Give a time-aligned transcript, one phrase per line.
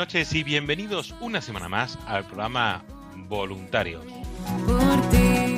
[0.00, 2.82] Noches y bienvenidos una semana más al programa
[3.28, 4.02] Voluntarios.
[4.66, 5.56] Por ti,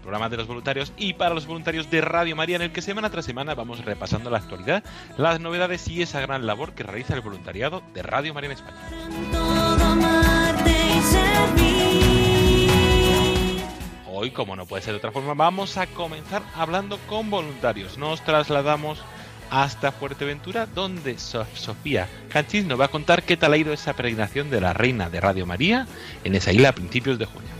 [0.00, 3.10] Programa de los voluntarios y para los voluntarios de Radio María en el que semana
[3.10, 4.84] tras semana vamos repasando la actualidad,
[5.18, 8.78] las novedades y esa gran labor que realiza el voluntariado de Radio María en España.
[14.08, 17.98] Hoy, como no puede ser de otra forma, vamos a comenzar hablando con voluntarios.
[17.98, 19.02] Nos trasladamos
[19.50, 23.92] hasta Fuerteventura, donde So- Sofía Canchis nos va a contar qué tal ha ido esa
[23.94, 25.86] peregrinación de la Reina de Radio María
[26.24, 27.50] en esa isla a principios de junio.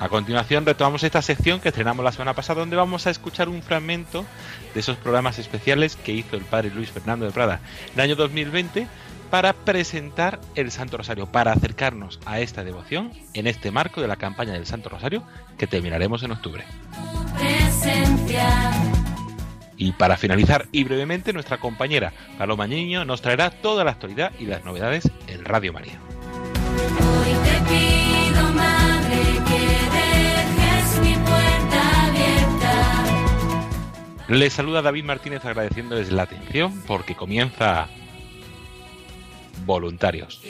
[0.00, 3.62] A continuación retomamos esta sección que estrenamos la semana pasada donde vamos a escuchar un
[3.62, 4.24] fragmento
[4.74, 8.16] de esos programas especiales que hizo el padre Luis Fernando de Prada en el año
[8.16, 8.88] 2020
[9.30, 14.16] para presentar el Santo Rosario, para acercarnos a esta devoción en este marco de la
[14.16, 15.22] campaña del Santo Rosario
[15.56, 16.64] que terminaremos en octubre.
[17.36, 18.70] Presencia.
[19.76, 24.46] Y para finalizar y brevemente nuestra compañera Paloma Niño nos traerá toda la actualidad y
[24.46, 25.98] las novedades en Radio María.
[27.00, 29.60] Hoy te pido, Madre, que
[29.96, 33.04] dejes mi puerta abierta.
[34.28, 37.88] Les saluda David Martínez agradeciéndoles la atención porque comienza
[39.64, 40.40] Voluntarios.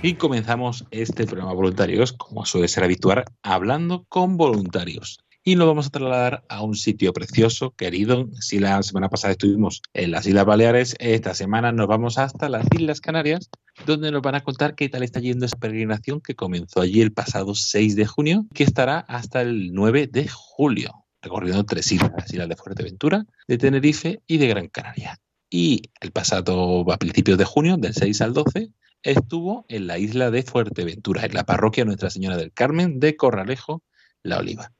[0.00, 5.18] Y comenzamos este programa Voluntarios, como suele ser habitual, hablando con voluntarios.
[5.42, 8.28] Y nos vamos a trasladar a un sitio precioso, querido.
[8.38, 12.64] Si la semana pasada estuvimos en las Islas Baleares, esta semana nos vamos hasta las
[12.76, 13.50] Islas Canarias,
[13.86, 17.12] donde nos van a contar qué tal está yendo esa peregrinación que comenzó allí el
[17.12, 22.32] pasado 6 de junio, que estará hasta el 9 de julio, recorriendo tres islas, las
[22.32, 25.18] islas de Fuerteventura, de Tenerife y de Gran Canaria.
[25.50, 28.70] Y el pasado, a principios de junio, del 6 al 12,
[29.10, 33.82] estuvo en la isla de Fuerteventura, en la parroquia Nuestra Señora del Carmen de Corralejo,
[34.22, 34.72] La Oliva,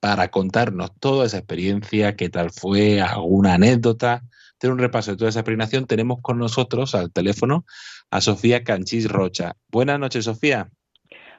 [0.00, 4.22] para contarnos toda esa experiencia, qué tal fue, alguna anécdota,
[4.58, 5.86] tener un repaso de toda esa peregrinación.
[5.86, 7.64] Tenemos con nosotros al teléfono
[8.10, 9.56] a Sofía Canchis Rocha.
[9.70, 10.70] Buenas noches, Sofía.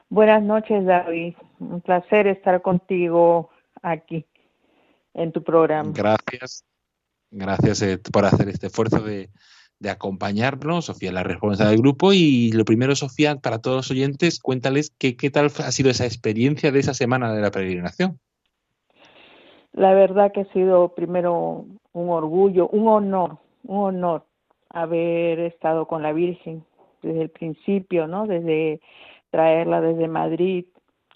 [0.08, 1.34] Buenas noches, David.
[1.58, 3.50] Un placer estar contigo
[3.82, 4.24] aquí
[5.14, 5.90] en tu programa.
[5.92, 6.64] Gracias.
[7.32, 9.30] Gracias eh, por hacer este esfuerzo de,
[9.78, 10.86] de acompañarnos.
[10.86, 12.12] Sofía la responsable del grupo.
[12.12, 16.04] Y lo primero, Sofía, para todos los oyentes, cuéntales qué, qué tal ha sido esa
[16.04, 18.18] experiencia de esa semana de la peregrinación.
[19.72, 24.24] La verdad que ha sido primero un orgullo, un honor, un honor
[24.70, 26.64] haber estado con la Virgen
[27.02, 28.26] desde el principio, ¿no?
[28.26, 28.80] Desde
[29.30, 30.64] traerla desde Madrid,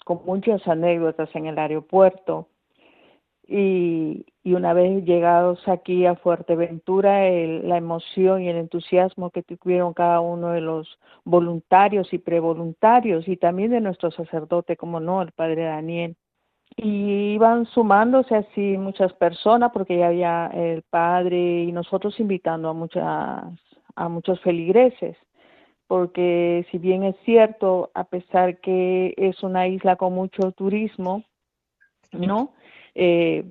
[0.05, 2.47] con muchas anécdotas en el aeropuerto.
[3.47, 9.43] Y, y una vez llegados aquí a Fuerteventura, el- la emoción y el entusiasmo que
[9.43, 15.21] tuvieron cada uno de los voluntarios y prevoluntarios y también de nuestro sacerdote, como no,
[15.21, 16.15] el padre Daniel.
[16.77, 22.73] Y iban sumándose así muchas personas porque ya había el padre y nosotros invitando a
[22.73, 23.43] muchas
[23.95, 25.17] a muchos feligreses
[25.87, 31.25] porque si bien es cierto a pesar que es una isla con mucho turismo
[32.13, 32.53] no
[32.95, 33.45] eh,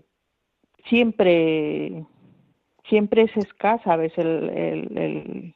[0.88, 2.06] siempre
[2.88, 5.54] siempre es escasa a veces el, el, el-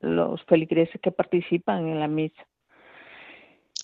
[0.00, 2.42] los feligreses que participan en la misa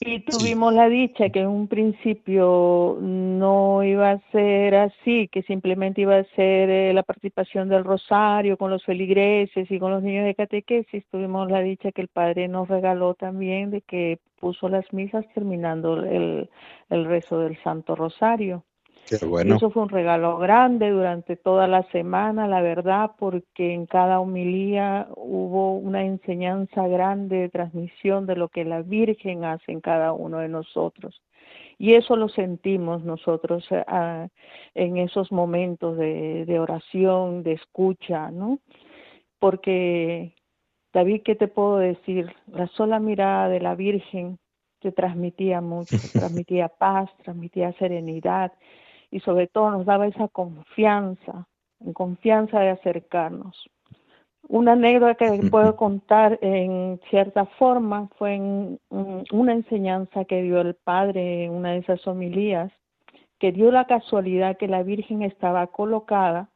[0.03, 6.01] Y tuvimos la dicha que en un principio no iba a ser así, que simplemente
[6.03, 10.25] iba a ser eh, la participación del rosario con los feligreses y con los niños
[10.25, 11.07] de catequesis.
[11.11, 16.03] Tuvimos la dicha que el Padre nos regaló también de que puso las misas terminando
[16.03, 16.51] el,
[16.91, 18.65] el rezo del Santo Rosario.
[19.57, 25.09] Eso fue un regalo grande durante toda la semana, la verdad, porque en cada homilía
[25.17, 30.39] hubo una enseñanza grande de transmisión de lo que la Virgen hace en cada uno
[30.39, 31.23] de nosotros.
[31.79, 34.29] Y eso lo sentimos nosotros eh,
[34.75, 38.59] en esos momentos de, de oración, de escucha, ¿no?
[39.39, 40.35] Porque,
[40.93, 42.33] David, ¿qué te puedo decir?
[42.47, 44.39] La sola mirada de la Virgen
[44.81, 48.53] te transmitía mucho, transmitía paz, transmitía serenidad
[49.11, 51.47] y sobre todo nos daba esa confianza,
[51.81, 53.69] en confianza de acercarnos.
[54.49, 60.75] Una anécdota que puedo contar en cierta forma fue en una enseñanza que dio el
[60.75, 62.73] padre en una de esas homilías,
[63.39, 66.51] que dio la casualidad que la Virgen estaba colocada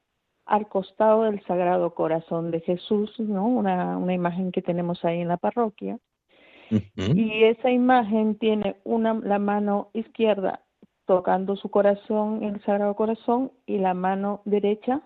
[0.44, 3.46] al costado del Sagrado Corazón de Jesús, ¿no?
[3.46, 5.98] Una, una imagen que tenemos ahí en la parroquia.
[6.96, 10.64] Y esa imagen tiene una, la mano izquierda
[11.06, 15.02] tocando su corazón, el Sagrado Corazón, y la mano derecha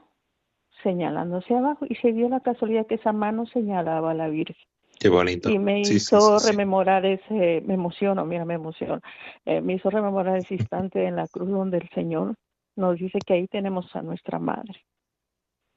[0.82, 1.86] señalando hacia abajo.
[1.88, 4.56] Y se dio la casualidad que esa mano señalaba a la Virgen.
[4.98, 5.48] Qué bonito.
[5.48, 9.00] Y me hizo rememorar ese, me emociono, mira, me emociono,
[9.44, 12.34] eh, me hizo rememorar ese instante en la cruz donde el Señor
[12.76, 14.84] nos dice que ahí tenemos a nuestra madre.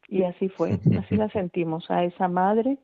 [0.08, 2.78] Y así fue, así la sentimos, a esa madre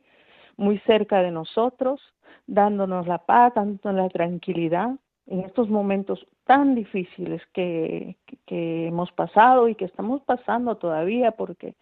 [0.57, 2.01] muy cerca de nosotros,
[2.48, 4.95] dándonos la paz, dándonos la tranquilidad,
[5.27, 8.15] en estos momentos tan difíciles que,
[8.50, 11.75] hemos pasado y que estamos pasando todavía porque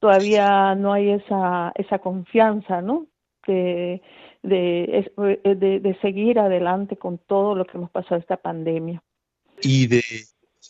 [0.00, 3.06] todavía no hay esa, esa confianza, ¿no?
[3.46, 4.02] De,
[4.42, 9.02] de, de, seguir adelante con todo lo que hemos pasado esta pandemia.
[9.62, 10.02] Y de,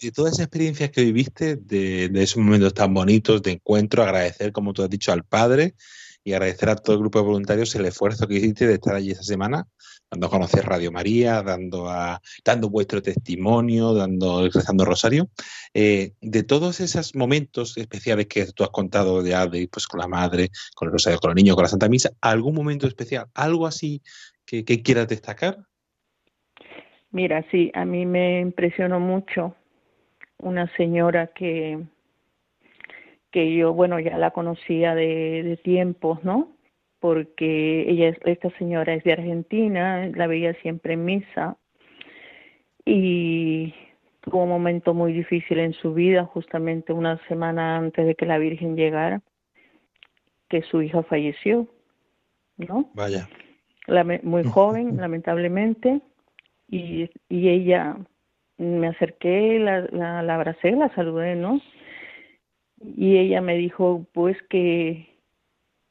[0.03, 4.73] de todas esas experiencias que viviste, de esos momentos tan bonitos de encuentro, agradecer, como
[4.73, 5.75] tú has dicho, al Padre
[6.25, 9.11] y agradecer a todo el grupo de voluntarios el esfuerzo que hiciste de estar allí
[9.11, 9.69] esa semana,
[10.15, 15.29] dando a conocer Radio María, dando, a, dando vuestro testimonio, dando, rezando Rosario.
[15.75, 20.07] Eh, de todos esos momentos especiales que tú has contado ya, de, pues con la
[20.07, 23.67] madre, con el Rosario, con los niños, con la Santa Misa, ¿algún momento especial, algo
[23.67, 24.03] así
[24.47, 25.59] que, que quieras destacar?
[27.11, 29.57] Mira, sí, a mí me impresionó mucho
[30.39, 31.81] una señora que
[33.33, 36.54] que yo, bueno, ya la conocía de, de tiempos, ¿no?
[37.05, 41.59] Porque ella, esta señora es de Argentina, la veía siempre en misa
[42.83, 43.75] y
[44.23, 48.39] tuvo un momento muy difícil en su vida, justamente una semana antes de que la
[48.39, 49.21] Virgen llegara,
[50.49, 51.69] que su hija falleció,
[52.57, 52.89] ¿no?
[52.95, 53.29] Vaya.
[54.23, 56.01] muy joven, lamentablemente,
[56.71, 57.99] y, y ella
[58.57, 61.61] me acerqué, la, la, la abracé, la saludé, ¿no?
[62.81, 65.14] y ella me dijo pues que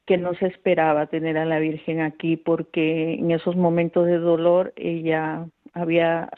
[0.05, 4.73] que no se esperaba tener a la Virgen aquí porque en esos momentos de dolor
[4.75, 6.29] ella había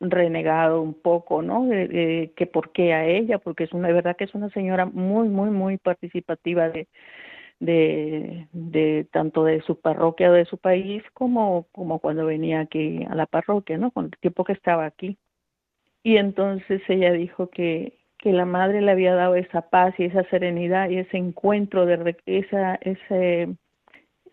[0.00, 1.66] renegado un poco, ¿no?
[1.66, 5.28] De, que por qué a ella, porque es una verdad que es una señora muy
[5.28, 6.70] muy muy participativa
[7.60, 13.14] de tanto de su parroquia o de su país como como cuando venía aquí a
[13.14, 13.90] la parroquia, ¿no?
[13.92, 15.18] Con el tiempo que estaba aquí.
[16.02, 20.24] Y entonces ella dijo que que la madre le había dado esa paz y esa
[20.24, 23.48] serenidad y ese encuentro de esa ese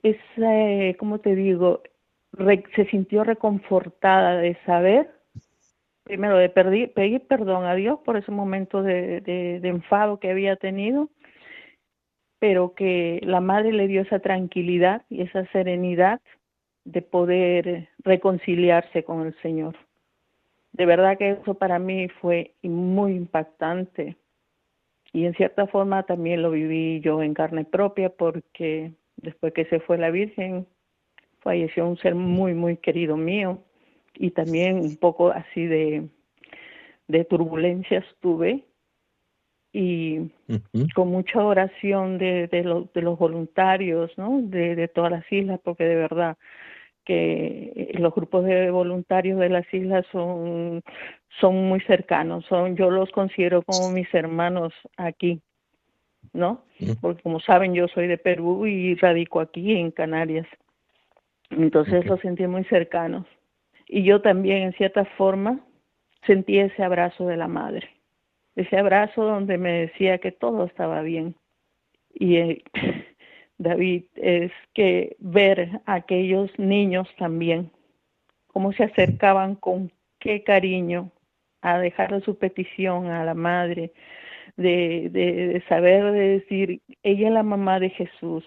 [0.04, 1.82] ese cómo te digo
[2.76, 5.10] se sintió reconfortada de saber
[6.04, 11.10] primero de pedir, perdón a Dios por ese momento de, enfado que había tenido
[12.40, 16.22] pero que la madre le dio esa tranquilidad y esa serenidad
[16.84, 19.76] de poder reconciliarse con el Señor
[20.78, 24.16] de verdad que eso para mí fue muy impactante.
[25.12, 29.80] Y en cierta forma también lo viví yo en carne propia porque después que se
[29.80, 30.68] fue la Virgen
[31.40, 33.64] falleció un ser muy muy querido mío.
[34.14, 36.08] Y también un poco así de,
[37.08, 38.64] de turbulencias tuve.
[39.74, 40.32] Y
[40.96, 44.42] con mucha oración de, de, de los voluntarios, ¿no?
[44.42, 46.38] De, de todas las islas, porque de verdad
[47.08, 50.84] que los grupos de voluntarios de las islas son,
[51.40, 55.42] son muy cercanos, son, yo los considero como mis hermanos aquí,
[56.34, 56.66] ¿no?
[57.00, 60.48] Porque como saben, yo soy de Perú y radico aquí en Canarias.
[61.50, 63.26] Entonces los sentí muy cercanos.
[63.88, 65.62] Y yo también, en cierta forma,
[66.26, 67.90] sentí ese abrazo de la madre.
[68.58, 71.36] Ese abrazo donde me decía que todo estaba bien.
[72.14, 72.64] Y eh,
[73.58, 77.72] David, es que ver a aquellos niños también
[78.48, 81.12] cómo se acercaban con qué cariño
[81.62, 83.92] a dejar su petición a la madre,
[84.56, 88.44] de, de, de saber de decir, ella es la mamá de Jesús,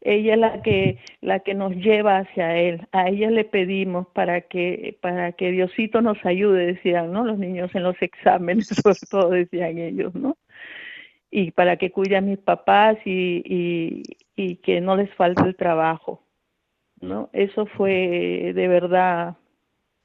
[0.00, 4.40] ella es la que la que nos lleva hacia él a ella le pedimos para
[4.42, 9.30] que para que Diosito nos ayude decían no los niños en los exámenes sobre todo
[9.30, 10.38] decían ellos no
[11.30, 14.02] y para que cuide a mis papás y, y,
[14.40, 16.22] y que no les falte el trabajo
[17.00, 19.36] no eso fue de verdad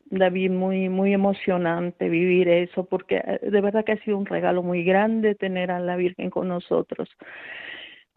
[0.06, 4.84] David muy muy emocionante vivir eso porque de verdad que ha sido un regalo muy
[4.84, 7.10] grande tener a la Virgen con nosotros.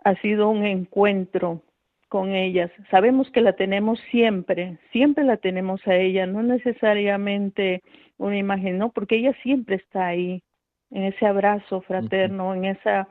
[0.05, 1.63] Ha sido un encuentro
[2.09, 2.71] con ellas.
[2.91, 7.83] Sabemos que la tenemos siempre, siempre la tenemos a ella, no necesariamente
[8.17, 10.43] una imagen, no, porque ella siempre está ahí,
[10.91, 13.09] en ese abrazo fraterno, en esa,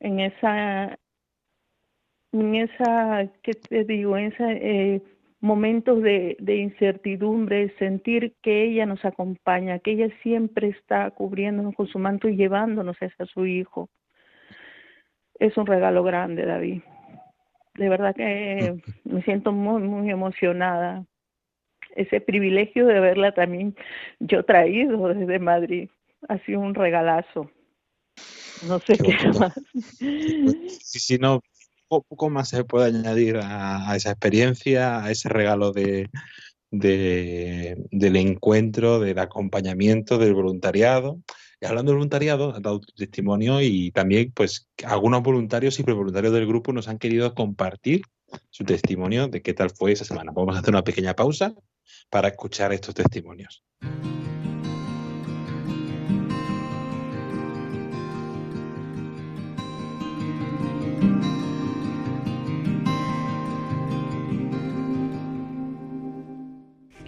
[0.00, 0.98] en esa,
[2.32, 4.16] en esa, ¿qué te digo?
[4.16, 5.02] En esa eh,
[5.40, 11.86] momentos de, de incertidumbre, sentir que ella nos acompaña, que ella siempre está cubriéndonos con
[11.86, 13.88] su manto y llevándonos hacia su hijo.
[15.38, 16.82] Es un regalo grande, David
[17.78, 21.06] de verdad que me siento muy, muy emocionada.
[21.94, 23.74] Ese privilegio de verla también
[24.18, 25.88] yo traído desde Madrid
[26.28, 27.50] ha sido un regalazo.
[28.66, 29.54] No sé qué, más.
[30.82, 31.40] Sí, sí, no,
[31.88, 36.08] poco más se puede añadir a, esa experiencia, a ese regalo de,
[36.70, 41.20] de, del encuentro, del acompañamiento, del voluntariado.
[41.60, 46.32] Y hablando del voluntariado, has dado tu testimonio y también, pues, algunos voluntarios y voluntarios
[46.32, 48.02] del grupo nos han querido compartir
[48.50, 50.32] su testimonio de qué tal fue esa semana.
[50.34, 51.54] Vamos a hacer una pequeña pausa
[52.10, 53.64] para escuchar estos testimonios.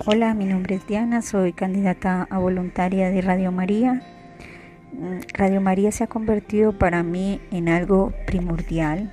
[0.06, 4.02] Hola, mi nombre es Diana, soy candidata a voluntaria de Radio María
[5.34, 9.12] Radio María se ha convertido para mí en algo primordial,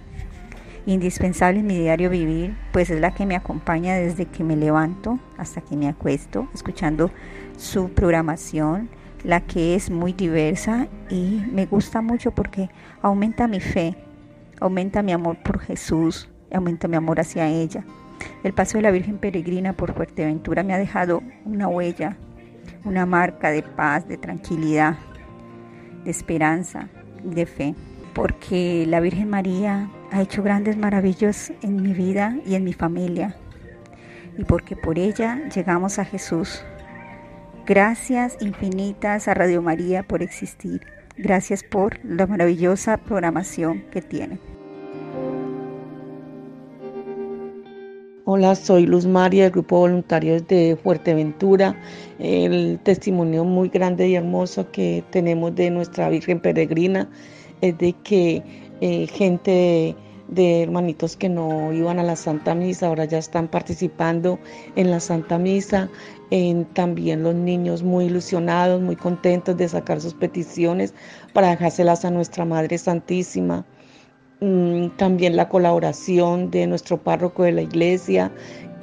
[0.86, 5.20] indispensable en mi diario vivir, pues es la que me acompaña desde que me levanto
[5.38, 7.12] hasta que me acuesto, escuchando
[7.58, 8.89] su programación,
[9.25, 12.70] la que es muy diversa y me gusta mucho porque
[13.01, 13.98] aumenta mi fe,
[14.62, 17.84] aumenta mi amor por Jesús, aumenta mi amor hacia ella.
[18.44, 22.18] El paso de la Virgen Peregrina por Fuerteventura me ha dejado una huella,
[22.86, 24.98] una marca de paz, de tranquilidad,
[26.04, 26.90] de esperanza
[27.24, 27.76] de fe,
[28.14, 33.36] porque la Virgen María ha hecho grandes maravillas en mi vida y en mi familia,
[34.38, 36.64] y porque por ella llegamos a Jesús.
[37.66, 40.82] Gracias infinitas a Radio María por existir.
[41.18, 44.40] Gracias por la maravillosa programación que tiene.
[48.30, 51.78] Hola, soy Luz María del Grupo Voluntarios de Fuerteventura.
[52.20, 57.10] El testimonio muy grande y hermoso que tenemos de nuestra Virgen Peregrina
[57.62, 58.44] es de que
[58.82, 59.96] eh, gente
[60.28, 64.40] de, hermanitos que no iban a la Santa Misa ahora ya están participando
[64.76, 65.90] en la Santa Misa.
[66.74, 70.94] también los niños muy ilusionados, muy contentos de sacar sus peticiones
[71.32, 73.66] para dejárselas a nuestra Madre Santísima.
[74.39, 78.32] Mm, también la colaboración de nuestro párroco de la iglesia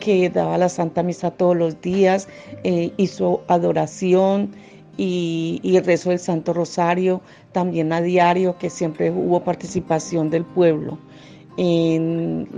[0.00, 2.28] que daba la Santa Misa todos los días,
[2.64, 4.50] eh, hizo adoración
[4.96, 7.20] y, el rezo del Santo Rosario
[7.52, 10.98] también a diario, que siempre hubo participación del pueblo.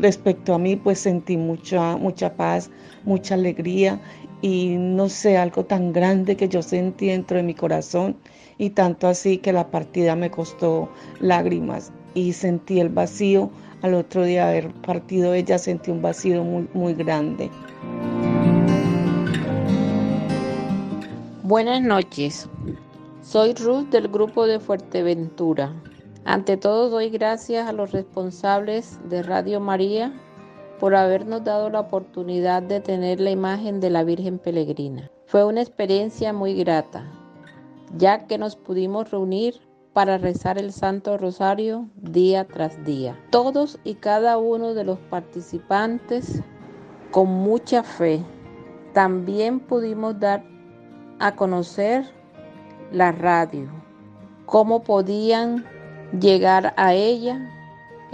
[0.00, 2.70] respecto a mí, pues sentí mucha, mucha paz,
[3.04, 4.00] mucha alegría
[4.40, 8.16] y no sé, algo tan grande que yo sentí dentro de mi corazón
[8.58, 10.88] y tanto así que la partida me costó
[11.20, 13.50] lágrimas y sentí el vacío.
[13.82, 17.50] Al otro día de haber partido ella sentí un vacío muy, muy grande.
[21.42, 22.48] Buenas noches.
[23.20, 25.72] Soy Ruth del grupo de Fuerteventura.
[26.24, 30.12] Ante todo doy gracias a los responsables de Radio María
[30.80, 35.10] por habernos dado la oportunidad de tener la imagen de la Virgen Peregrina.
[35.26, 37.04] Fue una experiencia muy grata,
[37.96, 39.65] ya que nos pudimos reunir
[39.96, 43.18] para rezar el Santo Rosario día tras día.
[43.30, 46.42] Todos y cada uno de los participantes
[47.10, 48.22] con mucha fe.
[48.92, 50.44] También pudimos dar
[51.18, 52.04] a conocer
[52.92, 53.70] la radio,
[54.44, 55.64] cómo podían
[56.20, 57.50] llegar a ella,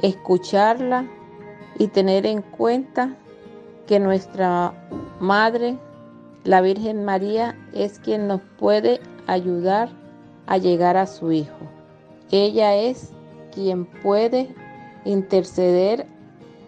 [0.02, 1.04] escucharla
[1.80, 3.16] y tener en cuenta
[3.88, 4.72] que nuestra
[5.18, 5.76] Madre,
[6.44, 9.88] la Virgen María, es quien nos puede ayudar
[10.46, 11.71] a llegar a su Hijo.
[12.34, 13.12] Ella es
[13.54, 14.54] quien puede
[15.04, 16.06] interceder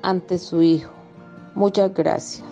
[0.03, 0.93] ante su Hijo.
[1.55, 2.45] Muchas gracias.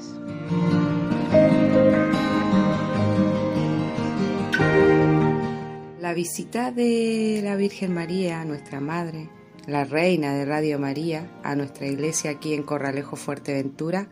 [6.01, 9.29] La visita de la Virgen María, nuestra Madre,
[9.67, 14.09] la Reina de Radio María, a nuestra iglesia aquí en Corralejo Fuerteventura,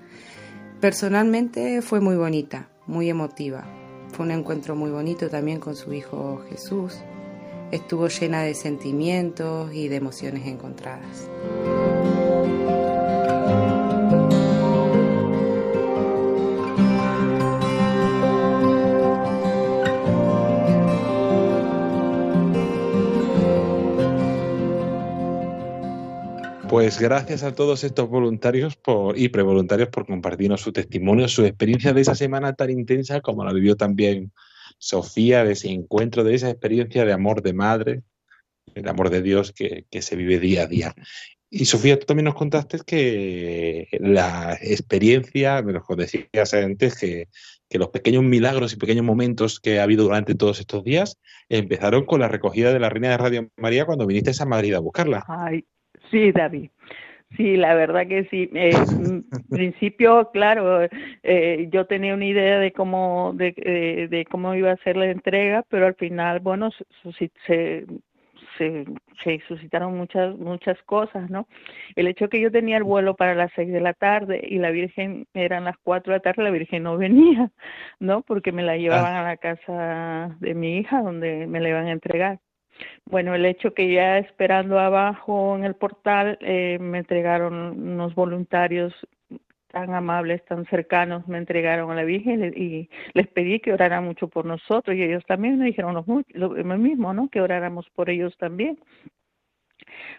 [0.78, 3.64] personalmente fue muy bonita, muy emotiva.
[4.12, 7.00] Fue un encuentro muy bonito también con su Hijo Jesús,
[7.70, 11.28] Estuvo llena de sentimientos y de emociones encontradas.
[26.68, 28.78] Pues gracias a todos estos voluntarios
[29.14, 33.52] y prevoluntarios por compartirnos su testimonio, su experiencia de esa semana tan intensa como la
[33.52, 34.32] vivió también
[34.80, 38.02] Sofía, de ese encuentro, de esa experiencia de amor de madre,
[38.74, 40.94] el amor de Dios que, se vive día a día.
[41.50, 47.28] Y Sofía, tú también nos contaste que la experiencia, me lo decías antes, que,
[47.68, 51.18] que los pequeños milagros y pequeños momentos que ha habido durante todos estos días
[51.48, 54.78] empezaron con la recogida de la Reina de Radio María cuando viniste a Madrid a
[54.78, 55.24] buscarla.
[55.28, 55.64] Ay,
[56.10, 56.70] Sí, David.
[57.36, 58.50] Sí, la verdad que sí.
[58.54, 60.82] Eh, en principio, claro,
[61.22, 65.06] eh, yo tenía una idea de cómo de, eh, de, cómo iba a ser la
[65.06, 66.70] entrega, pero al final, bueno,
[67.18, 67.86] se, se,
[68.58, 71.46] se, suscitaron muchas muchas cosas, ¿no?
[71.94, 74.70] El hecho que yo tenía el vuelo para las seis de la tarde y la
[74.70, 77.50] Virgen eran las cuatro de la tarde, la Virgen no venía,
[78.00, 78.22] ¿no?
[78.22, 79.20] Porque me la llevaban ah.
[79.20, 82.40] a la casa de mi hija donde me la iban a entregar.
[83.04, 88.94] Bueno, el hecho que ya esperando abajo en el portal eh, me entregaron unos voluntarios
[89.68, 94.28] tan amables, tan cercanos, me entregaron a la Virgen y les pedí que oraran mucho
[94.28, 97.28] por nosotros y ellos también me dijeron lo mismo, ¿no?
[97.28, 98.78] Que oráramos por ellos también.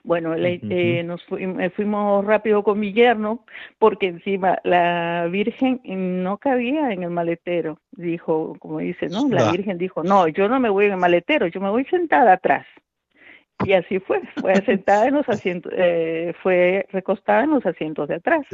[0.03, 3.46] Bueno, eh, nos eh, fuimos rápido con mi yerno
[3.80, 7.79] porque encima la Virgen no cabía en el maletero.
[7.92, 9.27] Dijo, como dice, ¿no?
[9.29, 12.33] La Virgen dijo, no, yo no me voy en el maletero, yo me voy sentada
[12.33, 12.66] atrás.
[13.66, 18.16] Y así fue, fue sentada en los asientos, eh, fue recostada en los asientos de
[18.16, 18.46] atrás.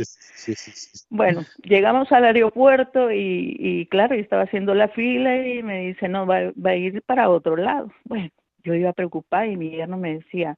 [1.10, 6.08] bueno, llegamos al aeropuerto y, y claro, yo estaba haciendo la fila y me dice,
[6.08, 7.92] no, va, va a ir para otro lado.
[8.04, 8.30] Bueno,
[8.64, 10.58] yo iba preocupada y mi yerno me decía,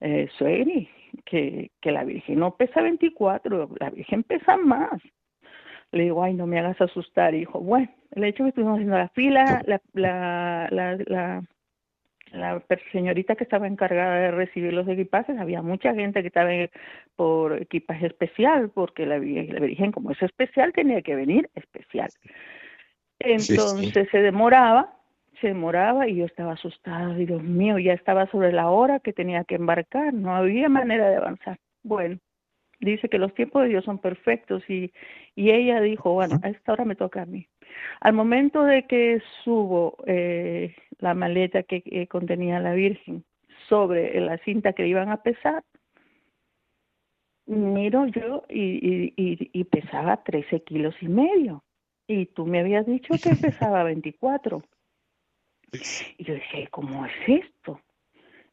[0.00, 0.88] eh, Suegri,
[1.24, 5.00] que, que la Virgen no pesa 24, la Virgen pesa más.
[5.92, 7.34] Le digo, ay, no me hagas asustar.
[7.34, 11.42] Y dijo, bueno, el hecho que estuvimos haciendo la fila, la, la, la, la,
[12.32, 16.50] la señorita que estaba encargada de recibir los equipajes, había mucha gente que estaba
[17.14, 22.10] por equipaje especial, porque la, la Virgen, como es especial, tenía que venir especial.
[23.18, 24.95] Entonces se demoraba
[25.40, 29.44] se demoraba y yo estaba asustada, Dios mío, ya estaba sobre la hora que tenía
[29.44, 31.58] que embarcar, no había manera de avanzar.
[31.82, 32.18] Bueno,
[32.80, 34.92] dice que los tiempos de Dios son perfectos y,
[35.34, 37.48] y ella dijo, bueno, a esta hora me toca a mí.
[38.00, 43.24] Al momento de que subo eh, la maleta que contenía la Virgen
[43.68, 45.62] sobre la cinta que iban a pesar,
[47.46, 51.62] miro yo y, y, y pesaba 13 kilos y medio.
[52.08, 54.62] Y tú me habías dicho que pesaba 24.
[56.18, 57.80] Y yo dije, ¿cómo es esto?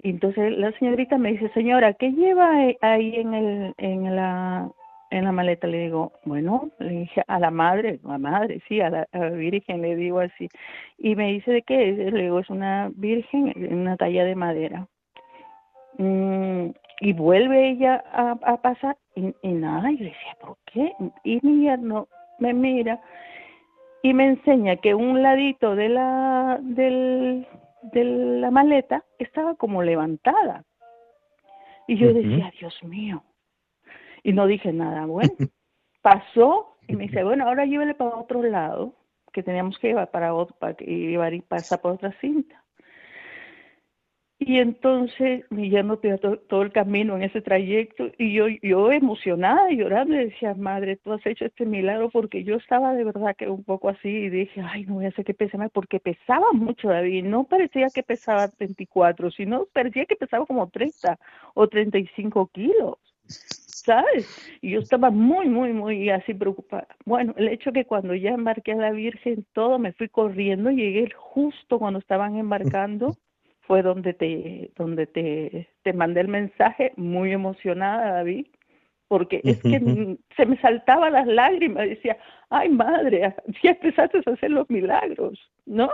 [0.02, 4.70] Y entonces la señorita me dice, señora, ¿qué lleva ahí en, el, en, la,
[5.12, 5.66] en la maleta?
[5.68, 9.82] Le digo, bueno, le dije a la madre, a la madre, sí, a la, virgen,
[9.82, 10.50] le digo así.
[10.98, 12.14] Y me dice, ¿de qué es?
[12.14, 14.88] Le digo, es una virgen en una talla de madera.
[15.98, 20.94] Mm, y vuelve ella a, pasar y, y, nada, y yo decía, ¿por qué?
[21.24, 22.08] Y mi yerno
[22.40, 23.00] me mira
[24.04, 27.48] y me enseña que un ladito de la, del,
[27.84, 30.66] de la maleta estaba como levantada.
[31.88, 33.24] Y yo decía, Dios mío.
[34.22, 35.06] Y no dije nada.
[35.06, 35.32] Bueno,
[36.02, 38.94] pasó y me dice, bueno, ahora llévele para otro lado,
[39.32, 42.63] que teníamos que llevar para otro, para que llevar y pasar por otra cinta.
[44.46, 49.72] Y entonces mi yerno todo, todo, el camino en ese trayecto y yo, yo emocionada
[49.72, 53.36] y llorando le decía, madre, tú has hecho este milagro porque yo estaba de verdad
[53.38, 56.02] que un poco así y dije, ay, no voy a hacer que pese más porque
[56.02, 61.18] pesaba mucho David, no parecía que pesaba 24, sino parecía que pesaba como 30
[61.54, 62.98] o 35 kilos.
[63.26, 64.28] ¿sabes?
[64.62, 66.88] Y yo estaba muy, muy, muy así preocupada.
[67.06, 71.10] Bueno, el hecho que cuando ya embarqué a la Virgen, todo me fui corriendo, llegué
[71.16, 73.16] justo cuando estaban embarcando
[73.68, 78.48] fue donde te, donde te, te mandé el mensaje muy emocionada, David,
[79.08, 82.18] porque es que se me saltaban las lágrimas, decía,
[82.50, 85.90] ay madre, ya empezaste a hacer los milagros, ¿no?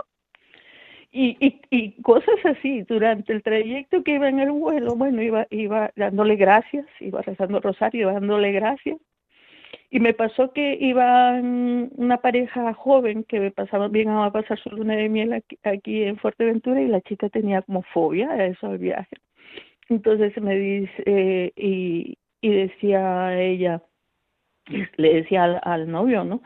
[1.12, 5.46] Y, y, y cosas así, durante el trayecto que iba en el vuelo, bueno, iba,
[5.50, 8.96] iba dándole gracias, iba rezando el rosario, dándole gracias,
[9.90, 14.70] Y me pasó que iba una pareja joven que me pasaba, bien a pasar su
[14.70, 18.78] luna de miel aquí, en Fuerteventura y la chica tenía como fobia a eso al
[18.78, 19.16] viaje.
[19.88, 23.82] Entonces me dice, eh, y, y decía ella,
[24.96, 26.40] le decía al, novio, ¿no?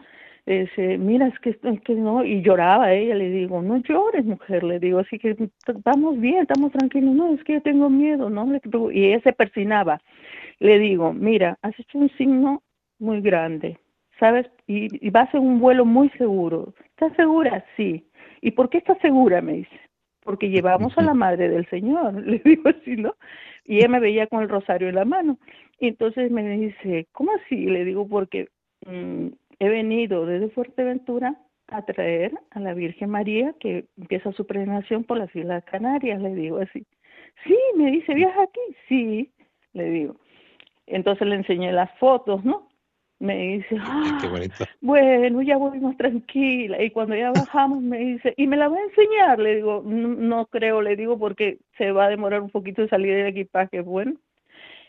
[0.46, 4.78] dice, mira, es que, que no, y lloraba ella, le digo, no llores, mujer, le
[4.78, 8.46] digo, así que estamos bien, estamos tranquilos, no, es que yo tengo miedo, ¿no?
[8.92, 10.00] Y ella se persinaba.
[10.58, 12.62] Le digo, mira, has hecho un signo
[12.98, 13.78] muy grande,
[14.18, 14.46] ¿sabes?
[14.66, 16.74] Y, y vas en un vuelo muy seguro.
[16.90, 17.64] ¿Estás segura?
[17.76, 18.06] Sí.
[18.40, 19.40] ¿Y por qué estás segura?
[19.40, 19.80] Me dice.
[20.22, 23.14] Porque llevamos a la Madre del Señor, le digo así, ¿no?
[23.64, 25.38] Y ella me veía con el rosario en la mano.
[25.78, 27.56] Y entonces me dice, ¿cómo así?
[27.56, 28.48] Le digo, porque
[28.86, 29.28] mm,
[29.58, 31.36] he venido desde Fuerteventura
[31.68, 36.34] a traer a la Virgen María que empieza su peregrinación por las Islas Canarias, le
[36.34, 36.86] digo así.
[37.44, 38.60] Sí, me dice, ¿viaja aquí?
[38.88, 39.32] Sí,
[39.72, 40.16] le digo.
[40.86, 42.68] Entonces le enseñé las fotos, ¿no?
[43.24, 44.18] Me dice, ah,
[44.82, 46.82] bueno, ya voy más tranquila.
[46.82, 49.38] Y cuando ya bajamos me dice, ¿y me la va a enseñar?
[49.38, 52.90] Le digo, no, no creo, le digo, porque se va a demorar un poquito en
[52.90, 53.80] salir del equipaje.
[53.80, 54.12] Bueno,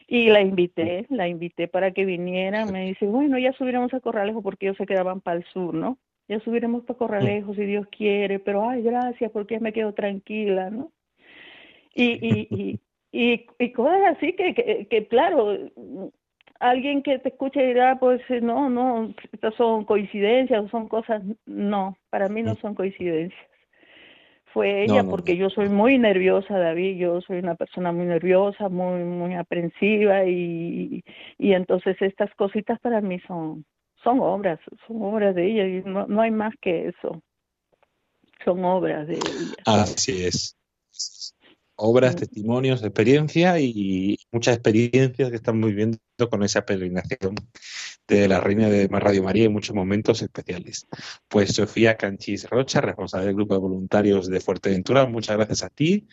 [0.06, 2.66] y la invité, la invité para que viniera.
[2.66, 5.98] Me dice, bueno, ya subiremos a Corralejo porque ellos se quedaban para el sur, ¿no?
[6.28, 10.92] Ya subiremos para Corralejo si Dios quiere, pero ay, gracias porque me quedo tranquila, ¿no?
[11.94, 12.80] Y, y, y,
[13.14, 15.58] y, y cosas así que, que, que, claro,
[16.60, 22.30] alguien que te escuche dirá, pues no, no, estas son coincidencias, son cosas, no, para
[22.30, 23.40] mí no son coincidencias.
[24.54, 29.04] Fue ella, porque yo soy muy nerviosa, David, yo soy una persona muy nerviosa, muy,
[29.04, 31.04] muy aprensiva y,
[31.38, 33.66] y entonces estas cositas para mí son,
[34.02, 37.22] son obras, son obras de ella y no, no hay más que eso,
[38.46, 39.56] son obras de ella.
[39.66, 40.56] Así es
[41.76, 47.36] obras, testimonios, experiencia y muchas experiencias que estamos viviendo con esa peregrinación
[48.08, 50.88] de la Reina de Radio María en muchos momentos especiales.
[51.28, 56.08] Pues Sofía Canchis Rocha, responsable del grupo de voluntarios de Fuerteventura, muchas gracias a ti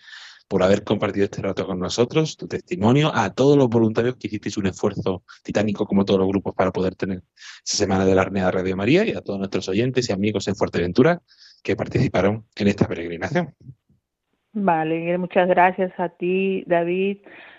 [0.49, 4.59] por haber compartido este rato con nosotros, tu testimonio, a todos los voluntarios que hicisteis
[4.59, 7.23] un esfuerzo titánico como todos los grupos para poder tener
[7.65, 10.49] esa semana de la Reina de Radio María y a todos nuestros oyentes y amigos
[10.49, 11.23] en Fuerteventura
[11.63, 13.55] que participaron en esta peregrinación.
[14.55, 17.19] Vale, muchas gracias a ti, David.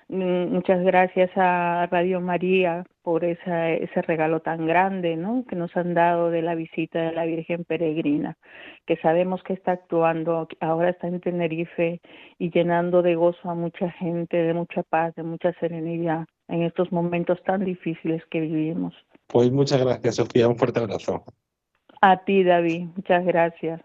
[0.10, 5.44] Mm, muchas gracias a Radio María por esa, ese regalo tan grande ¿no?
[5.48, 8.38] que nos han dado de la visita de la Virgen Peregrina,
[8.86, 12.00] que sabemos que está actuando, ahora está en Tenerife
[12.38, 16.92] y llenando de gozo a mucha gente, de mucha paz, de mucha serenidad en estos
[16.92, 18.94] momentos tan difíciles que vivimos.
[19.28, 20.48] Pues muchas gracias, Sofía.
[20.48, 21.24] Un fuerte abrazo.
[22.02, 22.88] A ti, David.
[22.96, 23.82] Muchas gracias.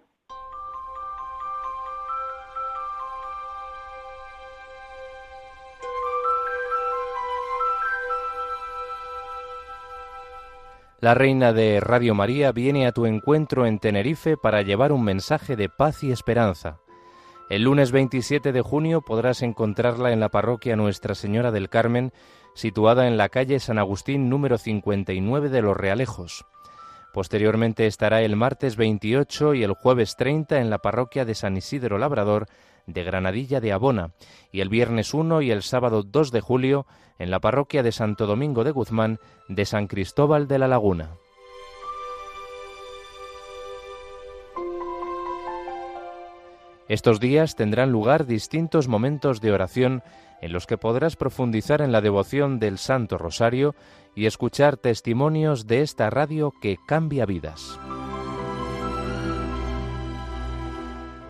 [11.01, 15.55] La reina de Radio María viene a tu encuentro en Tenerife para llevar un mensaje
[15.55, 16.81] de paz y esperanza.
[17.49, 22.13] El lunes 27 de junio podrás encontrarla en la parroquia Nuestra Señora del Carmen,
[22.55, 26.45] situada en la calle San Agustín número 59 de Los Realejos.
[27.13, 31.99] Posteriormente estará el martes 28 y el jueves 30 en la parroquia de San Isidro
[31.99, 32.49] Labrador
[32.89, 34.13] de Granadilla de Abona
[34.51, 36.87] y el viernes 1 y el sábado 2 de julio
[37.19, 41.11] en la parroquia de Santo Domingo de Guzmán de San Cristóbal de la Laguna.
[46.89, 50.03] Estos días tendrán lugar distintos momentos de oración
[50.41, 53.75] en los que podrás profundizar en la devoción del Santo Rosario
[54.15, 57.79] y escuchar testimonios de esta radio que cambia vidas.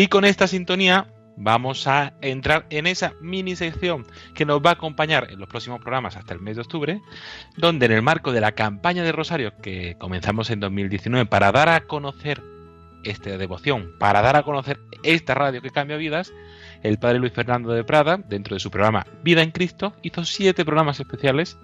[0.00, 4.72] Y con esta sintonía vamos a entrar en esa mini sección que nos va a
[4.72, 7.02] acompañar en los próximos programas hasta el mes de octubre,
[7.58, 11.68] donde en el marco de la campaña de Rosario que comenzamos en 2019 para dar
[11.68, 12.42] a conocer
[13.04, 16.32] esta devoción, para dar a conocer esta radio que cambia vidas,
[16.82, 20.64] el padre Luis Fernando de Prada, dentro de su programa Vida en Cristo, hizo siete
[20.64, 21.58] programas especiales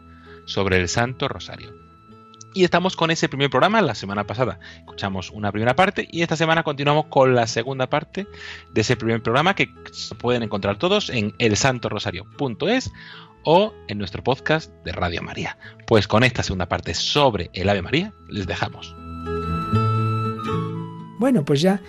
[0.44, 1.85] sobre el Santo Rosario.
[2.56, 3.82] Y estamos con ese primer programa.
[3.82, 8.26] La semana pasada escuchamos una primera parte y esta semana continuamos con la segunda parte
[8.72, 12.90] de ese primer programa que se pueden encontrar todos en elsantorosario.es
[13.44, 15.58] o en nuestro podcast de Radio María.
[15.86, 18.96] Pues con esta segunda parte sobre el Ave María les dejamos.
[21.18, 21.82] Bueno, pues ya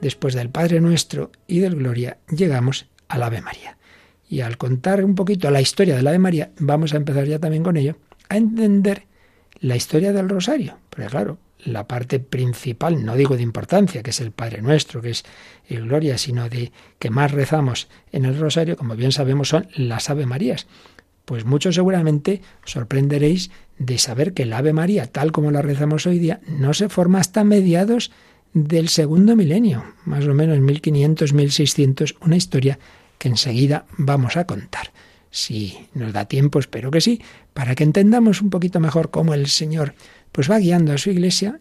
[0.00, 3.78] después del Padre Nuestro y del Gloria llegamos al Ave María.
[4.28, 7.64] Y al contar un poquito la historia del Ave María, vamos a empezar ya también
[7.64, 7.96] con ello,
[8.28, 9.08] a entender
[9.60, 10.78] la historia del rosario.
[10.90, 15.10] Porque claro, la parte principal, no digo de importancia, que es el Padre Nuestro, que
[15.10, 15.24] es
[15.68, 20.10] el Gloria, sino de que más rezamos en el rosario, como bien sabemos, son las
[20.10, 20.66] Ave Marías.
[21.24, 26.18] Pues muchos seguramente sorprenderéis de saber que el Ave María, tal como la rezamos hoy
[26.18, 28.12] día, no se forma hasta mediados
[28.54, 32.78] del segundo milenio, más o menos 1500, 1600, una historia
[33.18, 34.90] que enseguida vamos a contar.
[35.30, 37.20] Si nos da tiempo, espero que sí,
[37.52, 39.94] para que entendamos un poquito mejor cómo el Señor
[40.32, 41.60] pues va guiando a su iglesia,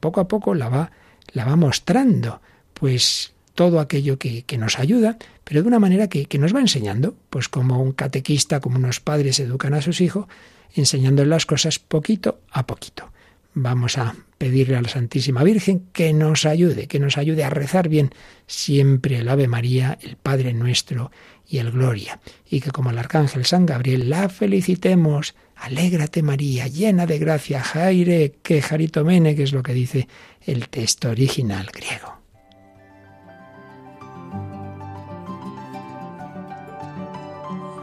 [0.00, 0.90] poco a poco la va,
[1.32, 2.40] la va mostrando,
[2.74, 7.14] pues todo aquello que, nos ayuda, pero de una manera que, que, nos va enseñando,
[7.30, 10.26] pues como un catequista, como unos padres educan a sus hijos,
[10.74, 13.12] enseñándoles las cosas poquito a poquito.
[13.56, 17.88] Vamos a pedirle a la Santísima Virgen que nos ayude, que nos ayude a rezar
[17.88, 18.10] bien
[18.48, 21.12] siempre el Ave María, el Padre Nuestro
[21.54, 22.18] y el Gloria,
[22.50, 25.36] y que como el Arcángel San Gabriel la felicitemos.
[25.54, 30.08] Alégrate María, llena de gracia, Jaire, que Jaritomene, que es lo que dice
[30.44, 32.18] el texto original griego.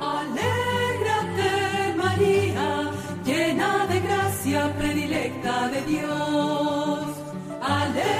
[0.01, 2.91] Alégrate, María,
[3.25, 7.05] llena de gracia, predilecta de Dios,
[7.61, 8.11] alégrate.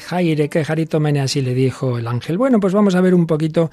[0.00, 2.38] Jaire, que Jarito Mene, así le dijo el ángel.
[2.38, 3.70] Bueno, pues vamos a ver un poquito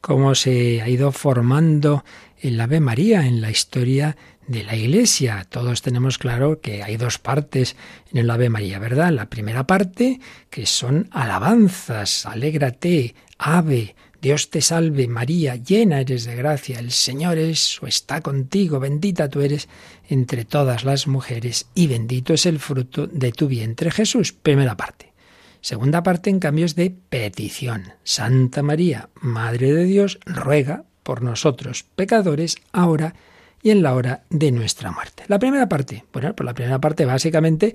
[0.00, 2.04] cómo se ha ido formando
[2.40, 4.16] el Ave María en la historia
[4.48, 5.46] de la Iglesia.
[5.48, 7.76] Todos tenemos claro que hay dos partes
[8.10, 9.10] en el Ave María, ¿verdad?
[9.10, 16.36] La primera parte, que son alabanzas, alégrate, ave, Dios te salve María, llena eres de
[16.36, 19.68] gracia, el Señor es o está contigo, bendita tú eres
[20.08, 24.32] entre todas las mujeres y bendito es el fruto de tu vientre Jesús.
[24.32, 25.12] Primera parte.
[25.60, 27.94] Segunda parte, en cambio, es de petición.
[28.04, 33.16] Santa María, Madre de Dios, ruega por nosotros pecadores, ahora
[33.60, 35.24] y en la hora de nuestra muerte.
[35.26, 37.74] La primera parte, bueno, pues la primera parte básicamente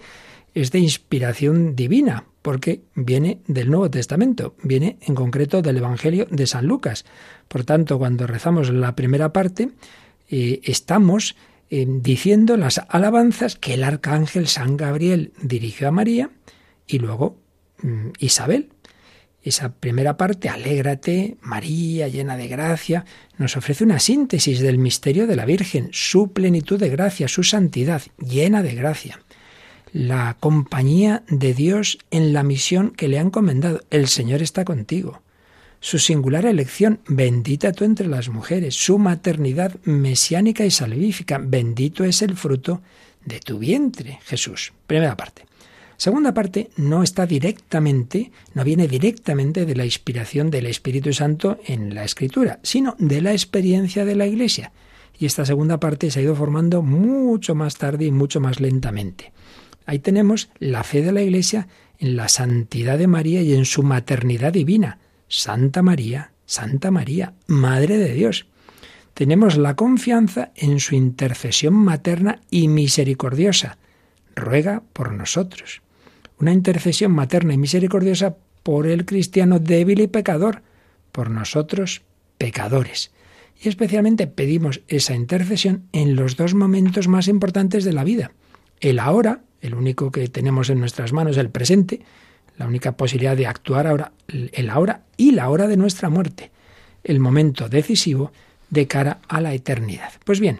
[0.61, 6.47] es de inspiración divina, porque viene del Nuevo Testamento, viene en concreto del Evangelio de
[6.47, 7.05] San Lucas.
[7.47, 9.69] Por tanto, cuando rezamos la primera parte,
[10.29, 11.35] eh, estamos
[11.69, 16.31] eh, diciendo las alabanzas que el arcángel San Gabriel dirigió a María
[16.87, 17.37] y luego
[17.83, 18.69] mm, Isabel.
[19.43, 23.05] Esa primera parte, alégrate, María, llena de gracia,
[23.37, 28.01] nos ofrece una síntesis del misterio de la Virgen, su plenitud de gracia, su santidad,
[28.17, 29.19] llena de gracia.
[29.93, 33.81] La compañía de Dios en la misión que le ha encomendado.
[33.89, 35.21] El Señor está contigo.
[35.79, 38.75] Su singular elección, bendita tú entre las mujeres.
[38.75, 42.81] Su maternidad mesiánica y salvífica, bendito es el fruto
[43.23, 44.73] de tu vientre, Jesús.
[44.87, 45.45] Primera parte.
[45.97, 51.95] Segunda parte no está directamente, no viene directamente de la inspiración del Espíritu Santo en
[51.95, 54.71] la Escritura, sino de la experiencia de la Iglesia.
[55.17, 59.31] Y esta segunda parte se ha ido formando mucho más tarde y mucho más lentamente.
[59.87, 63.81] Ahí tenemos la fe de la Iglesia en la santidad de María y en su
[63.81, 64.99] maternidad divina.
[65.27, 68.45] Santa María, Santa María, Madre de Dios.
[69.15, 73.79] Tenemos la confianza en su intercesión materna y misericordiosa.
[74.35, 75.81] Ruega por nosotros
[76.39, 80.61] una intercesión materna y misericordiosa por el cristiano débil y pecador,
[81.11, 82.03] por nosotros
[82.37, 83.11] pecadores.
[83.59, 88.31] Y especialmente pedimos esa intercesión en los dos momentos más importantes de la vida.
[88.79, 92.01] El ahora, el único que tenemos en nuestras manos, el presente,
[92.57, 96.51] la única posibilidad de actuar ahora, el ahora y la hora de nuestra muerte,
[97.03, 98.31] el momento decisivo
[98.69, 100.11] de cara a la eternidad.
[100.25, 100.59] Pues bien,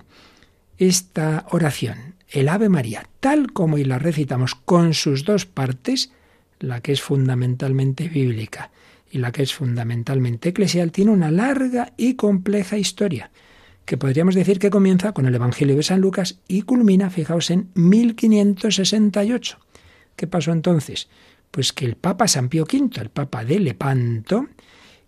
[0.78, 6.12] esta oración el Ave María, tal como y la recitamos con sus dos partes,
[6.60, 8.72] la que es fundamentalmente bíblica
[9.10, 13.32] y la que es fundamentalmente eclesial, tiene una larga y compleja historia,
[13.88, 17.70] que podríamos decir que comienza con el Evangelio de San Lucas y culmina, fijaos, en
[17.74, 19.58] 1568.
[20.18, 21.08] ¿Qué pasó entonces?
[21.52, 24.48] Pues que el Papa San Pío V, el Papa de Lepanto,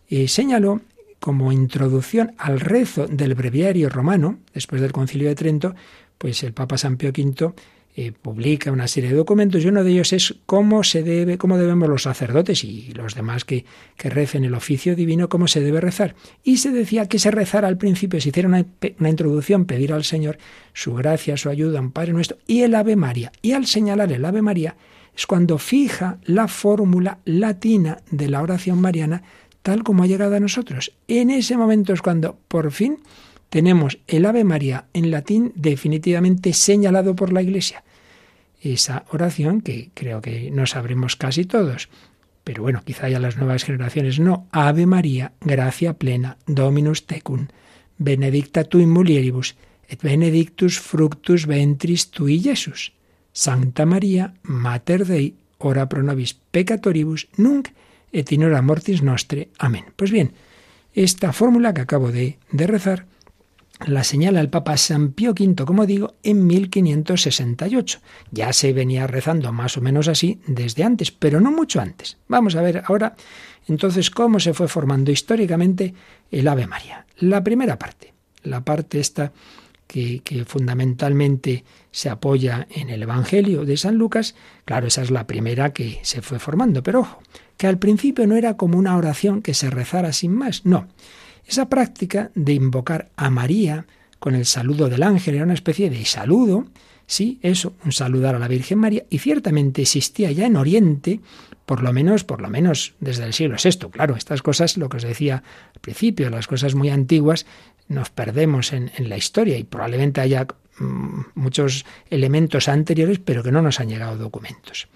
[0.07, 0.79] eh, señaló
[1.19, 5.75] como introducción al rezo del breviario romano, después del Concilio de Trento,
[6.17, 7.53] pues el Papa San Pío V
[7.95, 11.57] eh, publica una serie de documentos y uno de ellos es cómo se debe, cómo
[11.57, 13.65] debemos los sacerdotes y los demás que,
[13.97, 16.15] que recen el oficio divino, cómo se debe rezar.
[16.43, 18.65] Y se decía que se rezara al principio, se hiciera una,
[18.99, 20.37] una introducción, pedir al Señor
[20.73, 23.31] su gracia, su ayuda, un Padre nuestro, y el Ave María.
[23.41, 24.77] Y al señalar el Ave María
[25.15, 29.23] es cuando fija la fórmula latina de la oración mariana
[29.61, 30.93] tal como ha llegado a nosotros.
[31.07, 32.99] En ese momento es cuando por fin
[33.49, 37.83] tenemos el Ave María en latín definitivamente señalado por la Iglesia.
[38.61, 41.89] Esa oración que creo que no sabremos casi todos,
[42.43, 44.47] pero bueno, quizá ya las nuevas generaciones no.
[44.51, 47.47] Ave María, gracia plena, Dominus tecum,
[47.97, 49.55] benedicta tu in mulieribus,
[49.89, 52.93] et benedictus fructus ventris tui Jesus.
[53.33, 57.73] Santa María, Mater Dei, ora pro nobis peccatoribus, nunc
[58.13, 59.49] et in hora mortis nostre.
[59.57, 59.85] Amén.
[59.95, 60.33] Pues bien,
[60.93, 63.05] esta fórmula que acabo de, de rezar
[63.85, 67.99] la señala el Papa San Pío V, como digo, en 1568.
[68.31, 72.17] Ya se venía rezando más o menos así desde antes, pero no mucho antes.
[72.27, 73.15] Vamos a ver ahora
[73.67, 75.93] entonces cómo se fue formando históricamente
[76.31, 77.05] el Ave María.
[77.19, 78.13] La primera parte,
[78.43, 79.31] la parte esta
[79.87, 85.25] que, que, fundamentalmente se apoya en el Evangelio de San Lucas, claro, esa es la
[85.25, 87.21] primera que se fue formando, pero ojo,
[87.57, 90.87] que al principio no era como una oración que se rezara sin más, no.
[91.49, 93.87] Esa práctica de invocar a María
[94.19, 96.67] con el saludo del ángel era una especie de saludo,
[97.07, 101.21] sí, eso, un saludar a la Virgen María, y ciertamente existía ya en Oriente,
[101.65, 103.89] por lo menos, por lo menos desde el siglo VI.
[103.89, 105.41] Claro, estas cosas, lo que os decía
[105.73, 107.47] al principio, las cosas muy antiguas,
[107.87, 110.45] nos perdemos en, la historia y probablemente haya
[110.77, 114.87] mm, muchos elementos anteriores, pero que no nos han llegado documentos.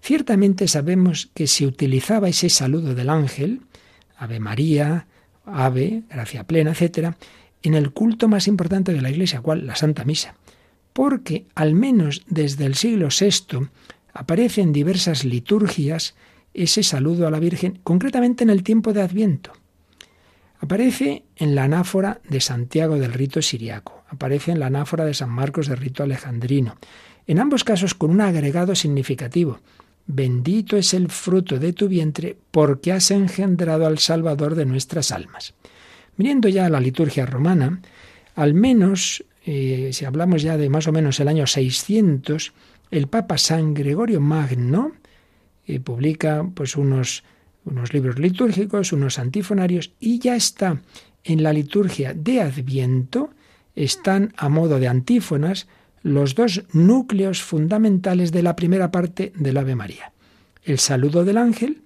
[0.00, 3.62] Ciertamente sabemos que se utilizaba ese saludo del ángel,
[4.16, 5.08] Ave María,
[5.52, 7.16] ave, gracia plena, etcétera,
[7.62, 9.66] en el culto más importante de la Iglesia, ¿cuál?
[9.66, 10.34] La Santa Misa.
[10.92, 13.68] Porque al menos desde el siglo VI
[14.12, 16.14] aparece en diversas liturgias
[16.54, 19.52] ese saludo a la Virgen, concretamente en el tiempo de Adviento.
[20.60, 25.30] Aparece en la anáfora de Santiago del rito siriaco, aparece en la anáfora de San
[25.30, 26.76] Marcos del rito alejandrino,
[27.28, 29.60] en ambos casos con un agregado significativo.
[30.10, 35.54] Bendito es el fruto de tu vientre, porque has engendrado al Salvador de nuestras almas.
[36.16, 37.82] Mirando ya a la liturgia romana,
[38.34, 42.54] al menos, eh, si hablamos ya de más o menos el año 600,
[42.90, 44.92] el Papa San Gregorio Magno
[45.66, 47.22] eh, publica pues unos,
[47.66, 50.80] unos libros litúrgicos, unos antifonarios, y ya está
[51.22, 53.30] en la liturgia de Adviento
[53.74, 55.68] están a modo de antífonas
[56.02, 60.12] los dos núcleos fundamentales de la primera parte del Ave María.
[60.62, 61.82] El saludo del ángel,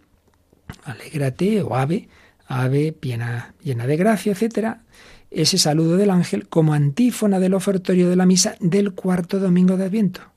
[0.85, 2.09] alégrate o ave,
[2.47, 4.79] ave llena, llena de gracia, etc.
[5.31, 9.85] Ese saludo del ángel como antífona del ofertorio de la misa del cuarto domingo de
[9.85, 10.32] Adviento.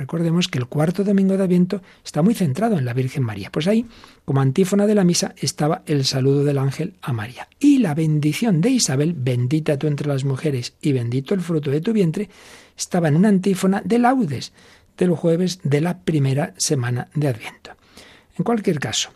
[0.00, 3.50] Recordemos que el cuarto domingo de Adviento está muy centrado en la Virgen María.
[3.52, 3.84] Pues ahí,
[4.24, 7.48] como antífona de la misa, estaba el saludo del ángel a María.
[7.58, 11.82] Y la bendición de Isabel, bendita tú entre las mujeres y bendito el fruto de
[11.82, 12.30] tu vientre,
[12.78, 14.54] estaba en una antífona de laudes
[14.96, 17.72] del jueves de la primera semana de Adviento.
[18.38, 19.10] En cualquier caso,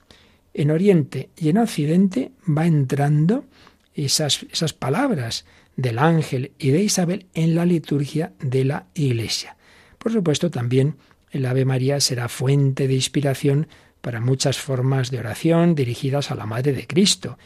[0.53, 3.47] en Oriente y en Occidente va entrando
[3.95, 9.57] esas, esas palabras del ángel y de Isabel en la liturgia de la Iglesia.
[10.05, 10.99] Por supuesto, también
[11.31, 13.69] el Ave María será fuente de inspiración
[14.03, 17.39] para muchas formas de oración dirigidas a la Madre de Cristo,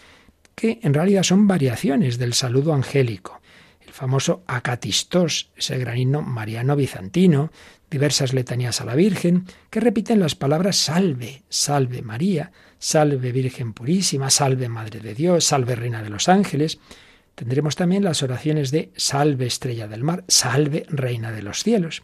[0.57, 3.41] que en realidad son variaciones del saludo angélico.
[3.81, 7.53] El famoso acatistos, ese granino mariano bizantino,
[7.93, 12.51] diversas letanías a la Virgen, que repiten las palabras salve, salve María,
[12.81, 16.81] salve Virgen purísima, salve Madre de Dios, salve Reina de los ángeles.
[17.37, 22.03] Tendremos también las oraciones de salve Estrella del Mar, salve Reina de los cielos.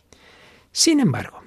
[0.76, 1.40] Sin embargo,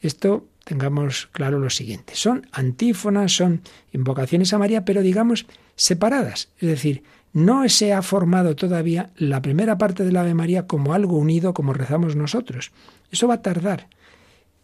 [0.00, 3.60] esto tengamos claro lo siguiente, son antífonas, son
[3.92, 5.44] invocaciones a María, pero digamos
[5.76, 7.02] separadas, es decir,
[7.34, 11.74] no se ha formado todavía la primera parte del Ave María como algo unido como
[11.74, 12.72] rezamos nosotros.
[13.10, 13.88] Eso va a tardar.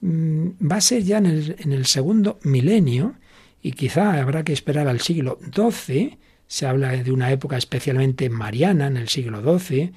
[0.01, 3.17] Mm, va a ser ya en el, en el segundo milenio
[3.61, 6.17] y quizá habrá que esperar al siglo XII.
[6.47, 9.93] Se habla de una época especialmente mariana en el siglo XII,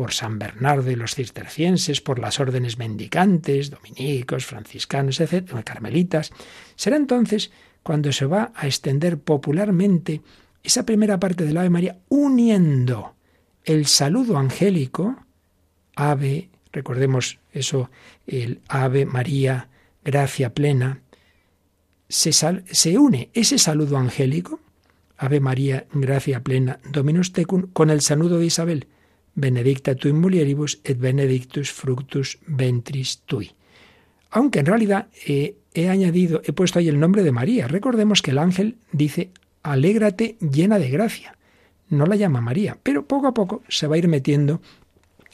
[0.00, 6.32] por San Bernardo y los cistercienses, por las órdenes mendicantes, dominicos, franciscanos, etc., carmelitas.
[6.74, 7.50] Será entonces
[7.82, 10.22] cuando se va a extender popularmente
[10.62, 13.14] esa primera parte del Ave María uniendo
[13.66, 15.16] el saludo angélico,
[15.96, 17.90] Ave, recordemos eso,
[18.26, 19.68] el Ave María,
[20.02, 21.02] gracia plena,
[22.08, 24.60] se, se une ese saludo angélico,
[25.18, 28.86] Ave María, gracia plena, Dominus tecum, con el saludo de Isabel,
[29.34, 33.52] benedicta tu in mulieribus et benedictus fructus ventris tui.
[34.30, 37.68] Aunque en realidad eh, he añadido, he puesto ahí el nombre de María.
[37.68, 39.30] Recordemos que el ángel dice
[39.62, 41.36] alégrate llena de gracia.
[41.88, 44.60] No la llama María, pero poco a poco se va a ir metiendo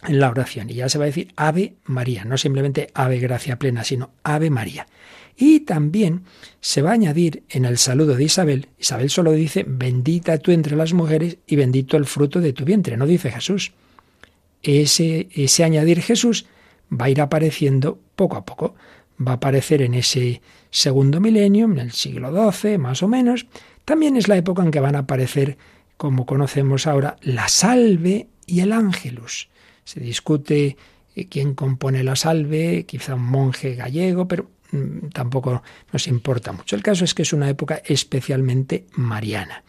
[0.06, 3.58] en la oración y ya se va a decir Ave María, no simplemente Ave Gracia
[3.58, 4.86] Plena, sino Ave María.
[5.36, 6.22] Y también
[6.60, 10.76] se va a añadir en el saludo de Isabel, Isabel solo dice, bendita tú entre
[10.76, 13.72] las mujeres y bendito el fruto de tu vientre, no dice Jesús.
[14.66, 16.46] Ese, añadir Jesús
[16.92, 18.74] va a ir apareciendo poco a poco,
[19.24, 23.46] va a aparecer en ese segundo milenio, en el siglo XII más o menos,
[23.84, 25.56] también es la época en que van a aparecer,
[25.96, 29.48] como conocemos ahora, la salve y el ángelus.
[29.84, 30.76] Se discute
[31.14, 35.62] eh, quién compone la salve, quizá un monje gallego, pero mm, tampoco
[35.92, 36.74] nos importa mucho.
[36.74, 39.62] El caso es que es una época especialmente mariana.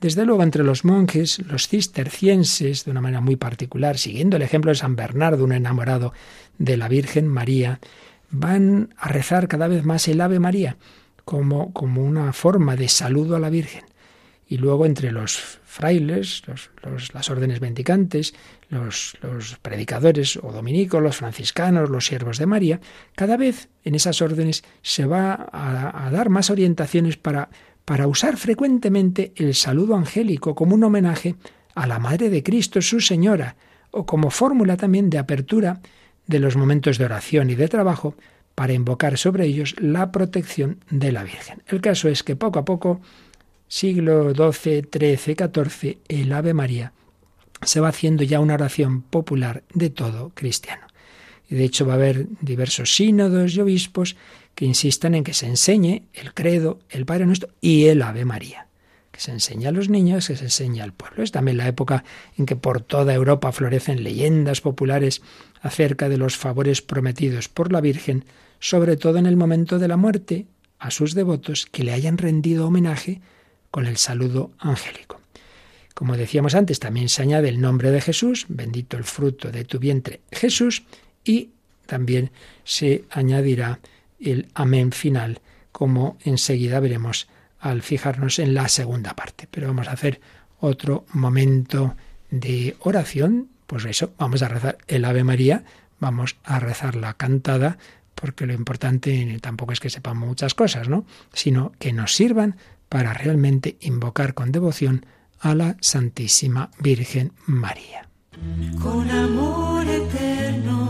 [0.00, 4.70] Desde luego, entre los monjes, los cistercienses, de una manera muy particular, siguiendo el ejemplo
[4.70, 6.12] de San Bernardo, un enamorado
[6.56, 7.80] de la Virgen María,
[8.30, 10.76] van a rezar cada vez más el Ave María
[11.24, 13.84] como, como una forma de saludo a la Virgen.
[14.46, 16.42] Y luego entre los frailes,
[17.12, 18.34] las órdenes mendicantes,
[18.70, 19.18] los,
[19.60, 22.80] predicadores o dominicos, los franciscanos, los siervos de María,
[23.14, 27.50] cada vez en esas órdenes se va a dar más orientaciones para,
[27.88, 31.36] para usar frecuentemente el saludo angélico como un homenaje
[31.74, 33.56] a la Madre de Cristo, su Señora,
[33.92, 35.80] o como fórmula también de apertura
[36.26, 38.14] de los momentos de oración y de trabajo
[38.54, 41.62] para invocar sobre ellos la protección de la Virgen.
[41.66, 43.00] El caso es que poco a poco,
[43.68, 46.92] siglo XII, XIII, XIV, el Ave María
[47.62, 50.86] se va haciendo ya una oración popular de todo cristiano.
[51.48, 54.14] Y de hecho va a haber diversos sínodos y obispos
[54.58, 58.66] que insistan en que se enseñe el credo, el Padre Nuestro y el Ave María.
[59.12, 61.22] Que se enseñe a los niños, que se enseñe al pueblo.
[61.22, 62.02] Es también la época
[62.36, 65.22] en que por toda Europa florecen leyendas populares
[65.62, 68.24] acerca de los favores prometidos por la Virgen
[68.58, 70.46] sobre todo en el momento de la muerte,
[70.80, 73.20] a sus devotos que le hayan rendido homenaje
[73.70, 75.20] con el saludo angélico.
[75.94, 79.78] Como decíamos antes, también se añade el nombre de Jesús, bendito el fruto de tu
[79.78, 80.82] vientre Jesús,
[81.24, 81.50] y
[81.86, 82.32] también
[82.64, 83.78] se añadirá
[84.20, 85.40] el amén final,
[85.72, 89.48] como enseguida veremos al fijarnos en la segunda parte.
[89.50, 90.20] Pero vamos a hacer
[90.60, 91.96] otro momento
[92.30, 95.64] de oración, pues eso, vamos a rezar el Ave María,
[96.00, 97.78] vamos a rezar la cantada
[98.14, 101.06] porque lo importante tampoco es que sepamos muchas cosas, ¿no?
[101.32, 102.56] Sino que nos sirvan
[102.88, 105.06] para realmente invocar con devoción
[105.40, 108.08] a la Santísima Virgen María.
[108.80, 110.87] Con amor eterno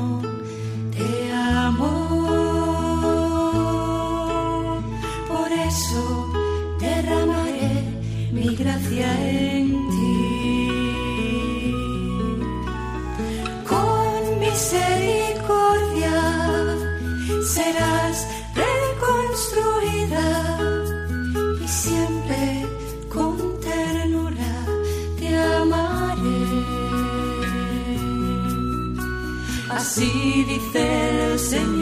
[5.69, 6.33] Por eso
[6.81, 7.77] derramaré
[8.33, 10.15] mi gracia en ti.
[13.69, 16.17] Con misericordia
[17.55, 18.17] serás
[18.65, 20.27] reconstruida
[21.63, 22.67] y siempre
[23.13, 24.55] con ternura
[25.19, 26.45] te amaré.
[29.69, 30.11] Así
[30.49, 31.78] dice el Señor,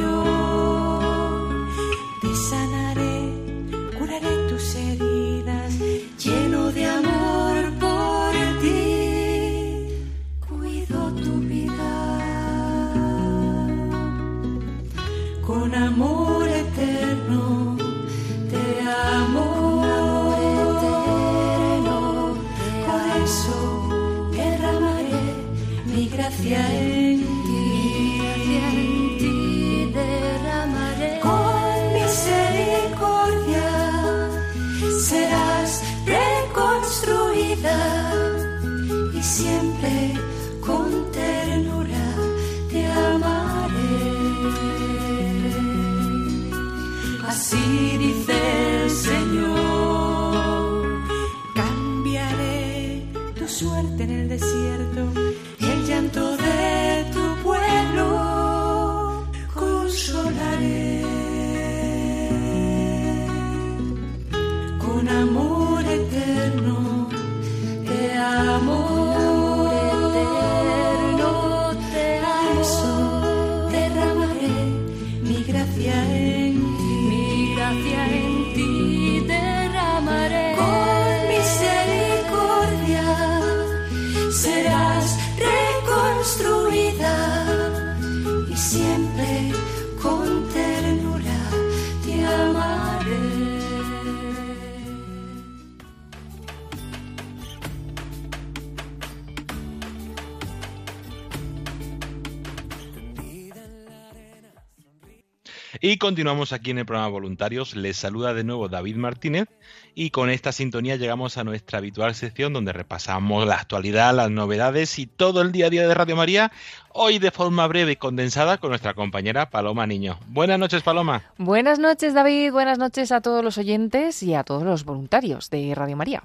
[105.88, 107.76] Y continuamos aquí en el programa Voluntarios.
[107.76, 109.46] Les saluda de nuevo David Martínez
[109.94, 114.98] y con esta sintonía llegamos a nuestra habitual sección donde repasamos la actualidad, las novedades
[114.98, 116.50] y todo el día a día de Radio María,
[116.92, 120.18] hoy de forma breve y condensada con nuestra compañera Paloma Niño.
[120.26, 121.22] Buenas noches, Paloma.
[121.38, 122.50] Buenas noches, David.
[122.50, 126.24] Buenas noches a todos los oyentes y a todos los voluntarios de Radio María.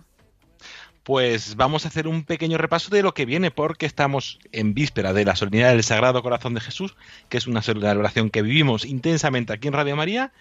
[1.03, 5.13] Pues vamos a hacer un pequeño repaso de lo que viene, porque estamos en víspera
[5.13, 6.95] de la solemnidad del Sagrado Corazón de Jesús,
[7.27, 10.31] que es una celebración que vivimos intensamente aquí en Radio María.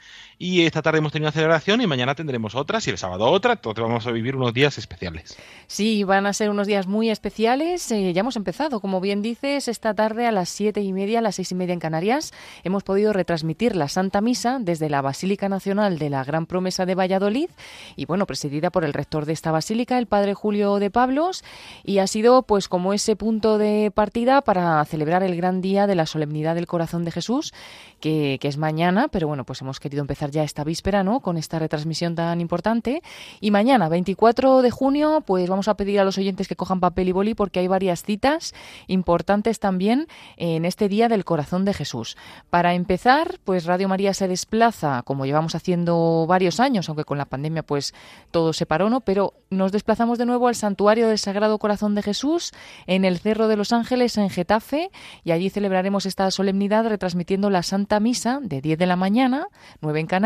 [0.43, 3.53] Y esta tarde hemos tenido una celebración y mañana tendremos otras y el sábado otra,
[3.53, 5.36] entonces vamos a vivir unos días especiales.
[5.66, 7.93] Sí, van a ser unos días muy especiales.
[7.93, 11.22] Eh, ya hemos empezado, como bien dices, esta tarde a las siete y media, a
[11.22, 12.32] las seis y media en Canarias,
[12.64, 16.95] hemos podido retransmitir la Santa Misa desde la Basílica Nacional de la Gran Promesa de
[16.95, 17.51] Valladolid
[17.95, 21.45] y bueno, presidida por el rector de esta basílica, el padre Julio de Pablos,
[21.84, 25.97] y ha sido pues como ese punto de partida para celebrar el gran día de
[25.97, 27.53] la solemnidad del Corazón de Jesús,
[28.01, 31.20] que, que es mañana, pero bueno, pues hemos querido empezar ya esta víspera, ¿no?
[31.20, 33.03] Con esta retransmisión tan importante.
[33.41, 37.09] Y mañana, 24 de junio, pues vamos a pedir a los oyentes que cojan papel
[37.09, 38.55] y boli porque hay varias citas
[38.87, 40.07] importantes también
[40.37, 42.16] en este Día del Corazón de Jesús.
[42.51, 47.26] Para empezar, pues Radio María se desplaza, como llevamos haciendo varios años, aunque con la
[47.26, 47.95] pandemia pues
[48.31, 49.01] todo se paró, ¿no?
[49.01, 52.53] Pero nos desplazamos de nuevo al Santuario del Sagrado Corazón de Jesús
[52.87, 54.91] en el Cerro de los Ángeles en Getafe
[55.24, 59.47] y allí celebraremos esta solemnidad retransmitiendo la Santa Misa de 10 de la mañana,
[59.81, 60.19] 9 en Canarias,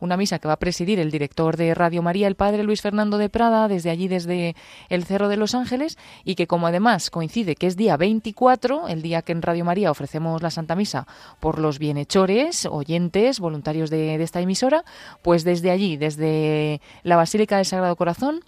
[0.00, 3.18] una misa que va a presidir el director de Radio María, el padre Luis Fernando
[3.18, 4.56] de Prada, desde allí, desde
[4.88, 9.02] el Cerro de los Ángeles, y que como además coincide que es día 24, el
[9.02, 11.06] día que en Radio María ofrecemos la Santa Misa
[11.40, 14.84] por los bienhechores, oyentes, voluntarios de, esta emisora,
[15.22, 18.40] pues desde allí, desde la Basílica del Sagrado Corazón,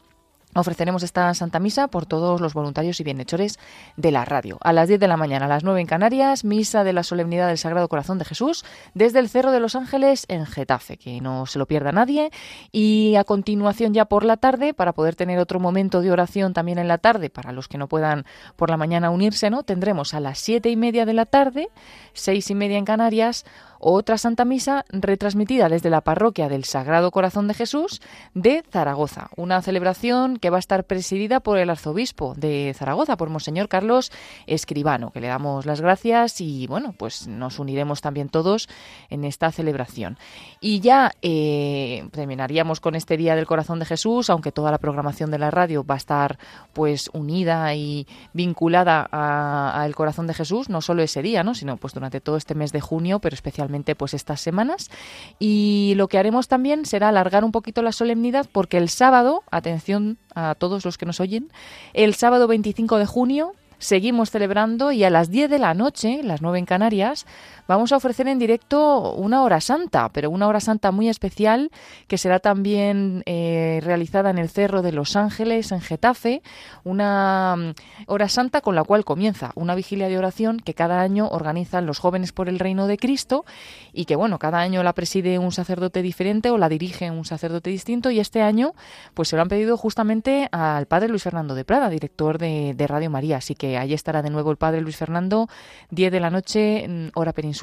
[0.55, 3.59] Ofreceremos esta Santa Misa por todos los voluntarios y bienhechores
[3.97, 4.59] de la radio.
[4.61, 7.49] A las 10 de la mañana, a las 9 en Canarias, Misa de la Solemnidad
[7.49, 11.47] del Sagrado Corazón de Jesús desde el Cerro de los Ángeles en Getafe, que no
[11.47, 12.31] se lo pierda nadie.
[12.71, 16.77] Y a continuación ya por la tarde, para poder tener otro momento de oración también
[16.77, 19.63] en la tarde, para los que no puedan por la mañana unirse, ¿no?
[19.63, 21.71] Tendremos a las 7 y media de la tarde,
[22.13, 23.47] 6 y media en Canarias,
[23.83, 28.01] otra Santa Misa retransmitida desde la parroquia del Sagrado Corazón de Jesús
[28.33, 29.29] de Zaragoza.
[29.37, 34.13] Una celebración que va a estar presidida por el arzobispo de Zaragoza, por Monseñor Carlos
[34.47, 38.69] Escribano, que le damos las gracias y bueno, pues nos uniremos también todos
[39.11, 40.17] en esta celebración.
[40.61, 45.33] Y ya eh, terminaríamos con este Día del Corazón de Jesús, aunque toda la programación
[45.33, 46.39] de la radio va a estar
[46.73, 51.57] pues unida y vinculada al corazón de Jesús, no solo ese día, ¿no?
[51.57, 54.91] sino pues durante todo este mes de junio, pero especialmente pues estas semanas.
[55.39, 60.19] Y lo que haremos también será alargar un poquito la solemnidad porque el sábado, atención
[60.35, 61.51] a todos los que nos oyen,
[61.95, 66.41] el sábado 25 de junio seguimos celebrando y a las 10 de la noche, las
[66.41, 67.27] 9 en Canarias,
[67.73, 71.71] vamos a ofrecer en directo una hora santa, pero una hora santa muy especial
[72.07, 76.43] que será también eh, realizada en el Cerro de los Ángeles, en Getafe,
[76.85, 77.73] una mm,
[78.07, 81.99] hora santa con la cual comienza una vigilia de oración que cada año organizan los
[81.99, 83.45] jóvenes por el reino de Cristo
[83.93, 87.71] y que bueno, cada año la preside un sacerdote diferente o la dirige un sacerdote
[87.71, 88.75] distinto y este año
[89.15, 92.87] pues se lo han pedido justamente al padre Luis Fernando de Prada, director de, de
[92.87, 95.49] Radio María, así que allí estará de nuevo el padre Luis Fernando,
[95.91, 97.62] 10 de la noche, mm, hora peninsular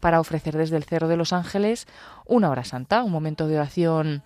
[0.00, 1.86] para ofrecer desde el Cerro de los Ángeles
[2.26, 4.22] una hora santa, un momento de oración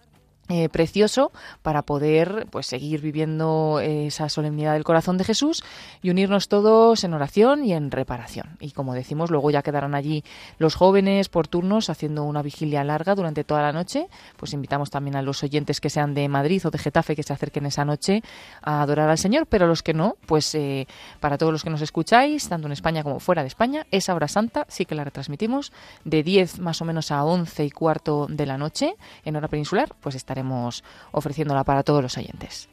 [0.49, 1.33] eh, precioso
[1.63, 5.63] para poder pues seguir viviendo esa solemnidad del corazón de Jesús
[6.03, 8.57] y unirnos todos en oración y en reparación.
[8.61, 10.25] Y como decimos, luego ya quedarán allí
[10.59, 14.09] los jóvenes por turnos haciendo una vigilia larga durante toda la noche.
[14.37, 17.33] Pues invitamos también a los oyentes que sean de Madrid o de Getafe que se
[17.33, 18.23] acerquen esa noche
[18.63, 20.87] a adorar al Señor, pero los que no, pues eh,
[21.21, 24.29] para todos los que nos escucháis, tanto en España como fuera de España, esa hora
[24.29, 25.73] santa sí que la retransmitimos
[26.05, 28.95] de 10 más o menos a 11 y cuarto de la noche
[29.25, 30.38] en hora peninsular, pues estaremos
[31.13, 32.69] ofreciéndola para todos los oyentes.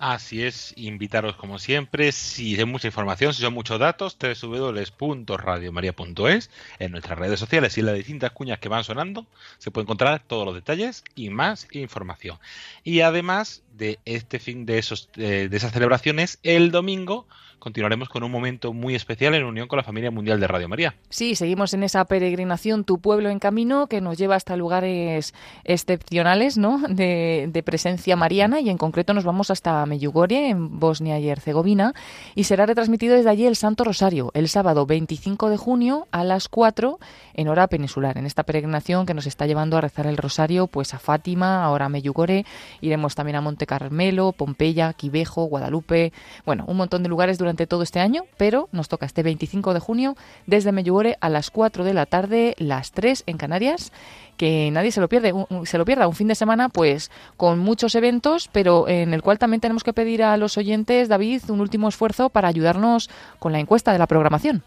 [0.00, 6.92] Así es, invitaros como siempre, si hay mucha información, si son muchos datos, www.radiomaria.es, en
[6.92, 9.26] nuestras redes sociales y en las distintas cuñas que van sonando,
[9.58, 12.38] se pueden encontrar todos los detalles y más información.
[12.82, 17.26] Y además de este fin de, esos, eh, de esas celebraciones, el domingo
[17.60, 20.94] continuaremos con un momento muy especial en unión con la familia mundial de Radio María.
[21.10, 25.34] Sí, seguimos en esa peregrinación Tu pueblo en camino que nos lleva hasta lugares
[25.64, 26.80] excepcionales ¿no?
[26.88, 31.92] de, presencia mariana y en concreto nos vamos hasta Meyugore, en Bosnia y Herzegovina,
[32.34, 36.48] y será retransmitido desde allí el Santo Rosario el sábado 25 de junio a las
[36.48, 36.98] 4
[37.34, 38.16] en hora peninsular.
[38.16, 41.86] En esta peregrinación que nos está llevando a rezar el Rosario, pues a Fátima, ahora
[41.86, 42.46] a Meyugore,
[42.80, 46.12] iremos también a Monte Carmelo, Pompeya, Quivejo, Guadalupe,
[46.46, 49.74] bueno, un montón de lugares durante durante todo este año, pero nos toca este 25
[49.74, 53.92] de junio desde Meyugore a las 4 de la tarde, las 3 en Canarias
[54.36, 55.34] que nadie se lo pierde,
[55.64, 59.38] se lo pierda un fin de semana pues con muchos eventos, pero en el cual
[59.38, 63.58] también tenemos que pedir a los oyentes, David, un último esfuerzo para ayudarnos con la
[63.58, 64.62] encuesta de la programación.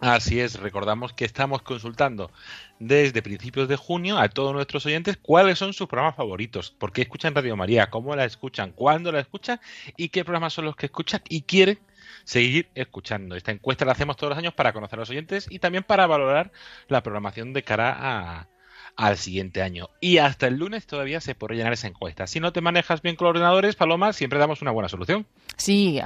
[0.00, 2.30] Así es, recordamos que estamos consultando
[2.78, 7.02] desde principios de junio a todos nuestros oyentes cuáles son sus programas favoritos, por qué
[7.02, 9.60] escuchan Radio María, cómo la escuchan, cuándo la escuchan
[9.96, 11.80] y qué programas son los que escuchan y quieren
[12.28, 13.36] seguir escuchando.
[13.36, 16.06] Esta encuesta la hacemos todos los años para conocer a los oyentes y también para
[16.06, 16.52] valorar
[16.86, 18.48] la programación de cara a,
[18.96, 19.88] al siguiente año.
[19.98, 22.26] Y hasta el lunes todavía se puede llenar esa encuesta.
[22.26, 25.26] Si no te manejas bien con los ordenadores, Paloma, siempre damos una buena solución.
[25.56, 26.00] Sí,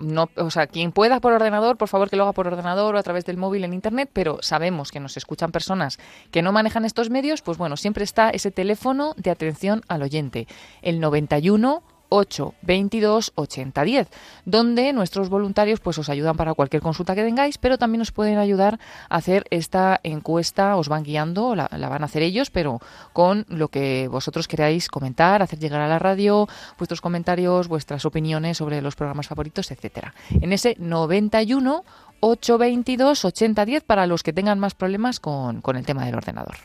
[0.00, 2.98] no, o sea, quien pueda por ordenador, por favor que lo haga por ordenador o
[2.98, 6.00] a través del móvil en internet, pero sabemos que nos escuchan personas
[6.32, 10.48] que no manejan estos medios, pues bueno, siempre está ese teléfono de atención al oyente,
[10.82, 14.08] el 91 8 22 80 10,
[14.44, 18.38] donde nuestros voluntarios pues os ayudan para cualquier consulta que tengáis, pero también os pueden
[18.38, 18.78] ayudar
[19.08, 22.80] a hacer esta encuesta, os van guiando, la, van a hacer ellos, pero
[23.12, 26.48] con lo que vosotros queráis comentar, hacer llegar a la radio,
[26.78, 30.14] vuestros comentarios, vuestras opiniones sobre los programas favoritos, etcétera.
[30.40, 31.84] En ese 91
[32.20, 36.56] 822 8010 para los que tengan más problemas con, con el tema del ordenador.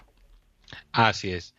[0.91, 1.53] Así es.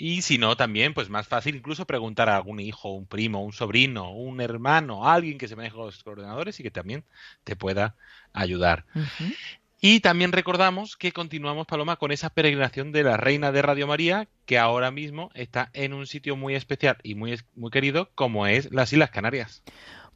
[0.00, 3.52] Y si no, también, pues más fácil incluso preguntar a algún hijo, un primo, un
[3.52, 7.04] sobrino, un hermano, alguien que se maneje los ordenadores y que también
[7.44, 7.96] te pueda
[8.32, 8.86] ayudar.
[9.78, 14.26] Y también recordamos que continuamos, Paloma, con esa peregrinación de la Reina de Radio María,
[14.46, 18.72] que ahora mismo está en un sitio muy especial y muy, muy querido, como es
[18.72, 19.62] las Islas Canarias.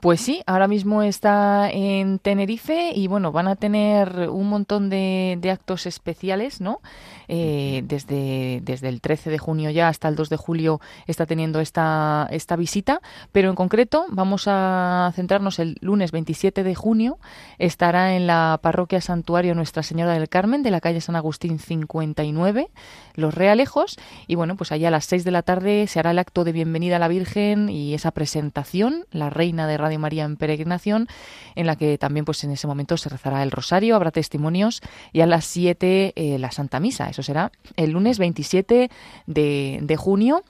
[0.05, 5.40] Pues sí, ahora mismo está en Tenerife y bueno, van a tener un montón de,
[5.50, 6.82] actos especiales, ¿no?
[7.26, 11.59] Eh, desde, desde el 13 de junio ya hasta el 2 de julio está teniendo
[11.59, 13.00] esta, esta visita,
[13.32, 17.16] pero en concreto vamos a centrarnos el lunes 27 de junio,
[17.59, 22.68] estará en la parroquia Santuario Nuestra Señora del Carmen de la calle San Agustín 59,
[23.14, 23.96] Los Realejos,
[24.26, 26.52] y bueno, pues allá a las 6 de la tarde se hará el acto de
[26.52, 31.09] bienvenida a la Virgen y esa presentación, la Reina de Radio María en peregrinación,
[31.55, 34.80] en la que también pues en ese momento se rezará el rosario, habrá testimonios
[35.12, 37.09] y a las 7 eh, la Santa Misa.
[37.09, 38.90] Eso será el lunes 27
[39.26, 40.42] de, de junio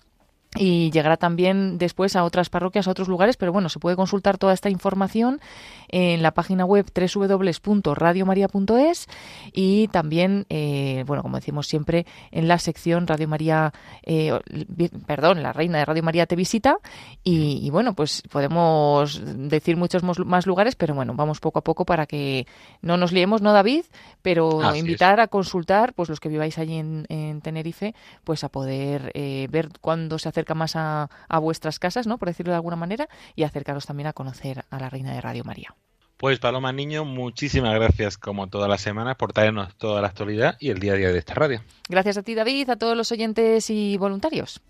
[0.57, 4.39] y llegará también después a otras parroquias, a otros lugares, pero bueno, se puede consultar
[4.39, 5.41] toda esta información
[5.95, 9.07] en la página web www.radiomaria.es
[9.53, 13.73] y también, eh, bueno, como decimos siempre, en la sección Radio María,
[14.03, 14.33] eh,
[15.07, 16.79] perdón, la Reina de Radio María te visita
[17.23, 22.07] y, bueno, pues podemos decir muchos más lugares, pero bueno, vamos poco a poco para
[22.07, 22.49] que
[22.83, 23.85] no nos liemos, ¿no, David?
[24.21, 29.47] Pero invitar a consultar, pues los que viváis allí en, Tenerife, pues a poder eh,
[29.49, 32.19] ver cuándo se acerca más a, a vuestras casas, ¿no?
[32.19, 35.45] Por decirlo de alguna manera, y acercaros también a conocer a la Reina de Radio
[35.45, 35.73] María.
[36.25, 40.71] Pues Paloma Niño, muchísimas gracias como todas las semanas por traernos toda la actualidad y
[40.71, 41.61] el día a día de esta radio.
[41.87, 44.63] Gracias a ti David, a todos los oyentes y voluntarios.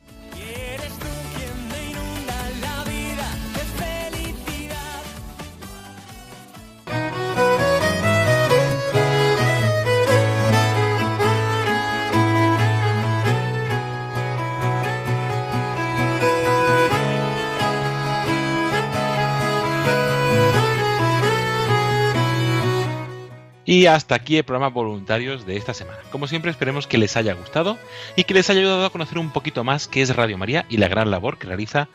[23.86, 25.98] Hasta aquí el programa Voluntarios de esta semana.
[26.10, 27.78] Como siempre, esperemos que les haya gustado
[28.16, 30.78] y que les haya ayudado a conocer un poquito más qué es Radio María y
[30.78, 31.88] la gran labor que realiza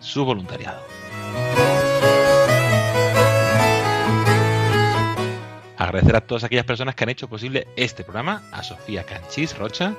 [0.00, 0.82] su voluntariado.
[5.76, 9.94] Agradecer a todas aquellas personas que han hecho posible este programa, a Sofía Canchís Rocha,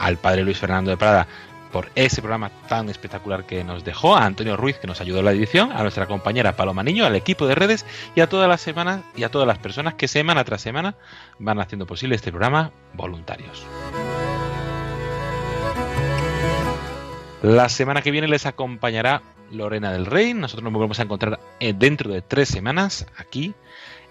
[0.00, 1.28] al padre Luis Fernando de Prada
[1.72, 5.24] por ese programa tan espectacular que nos dejó, a Antonio Ruiz que nos ayudó en
[5.26, 8.60] la edición, a nuestra compañera Paloma Niño, al equipo de redes y a todas las
[8.60, 10.94] semanas y a todas las personas que semana tras semana
[11.38, 13.64] van haciendo posible este programa voluntarios.
[17.42, 20.34] La semana que viene les acompañará Lorena del Rey.
[20.34, 23.54] Nosotros nos volvemos a encontrar eh, dentro de tres semanas aquí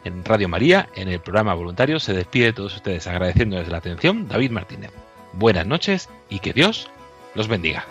[0.04, 2.04] en Radio María, en el programa Voluntarios.
[2.04, 4.92] Se despide de todos ustedes agradeciéndoles la atención David Martínez.
[5.34, 6.90] Buenas noches y que Dios
[7.38, 7.86] los bendiga.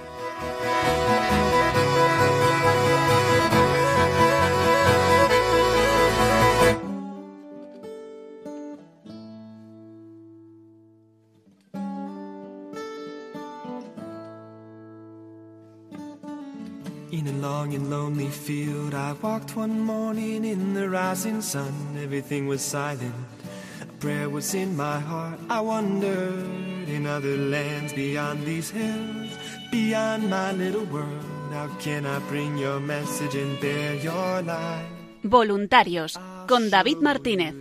[17.12, 21.72] In a long and lonely field, I walked one morning in the rising sun.
[22.02, 23.14] Everything was silent.
[23.80, 25.38] A prayer was in my heart.
[25.48, 29.25] I wondered in other lands beyond these hills
[29.76, 31.24] beyond my little world.
[31.52, 34.88] How can I bring your message and bear your light?
[35.22, 37.54] Voluntarios con David Martínez.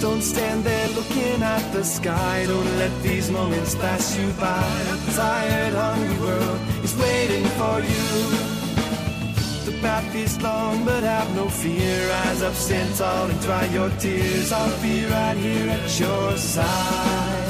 [0.00, 2.46] Don't stand there looking at the sky.
[2.48, 4.64] Don't let these moments pass you by.
[4.94, 8.49] A tired, hungry world is waiting for you.
[9.70, 12.08] The path is long, but have no fear.
[12.08, 14.50] Rise up, stand tall, and dry your tears.
[14.50, 17.49] I'll be right here at your side.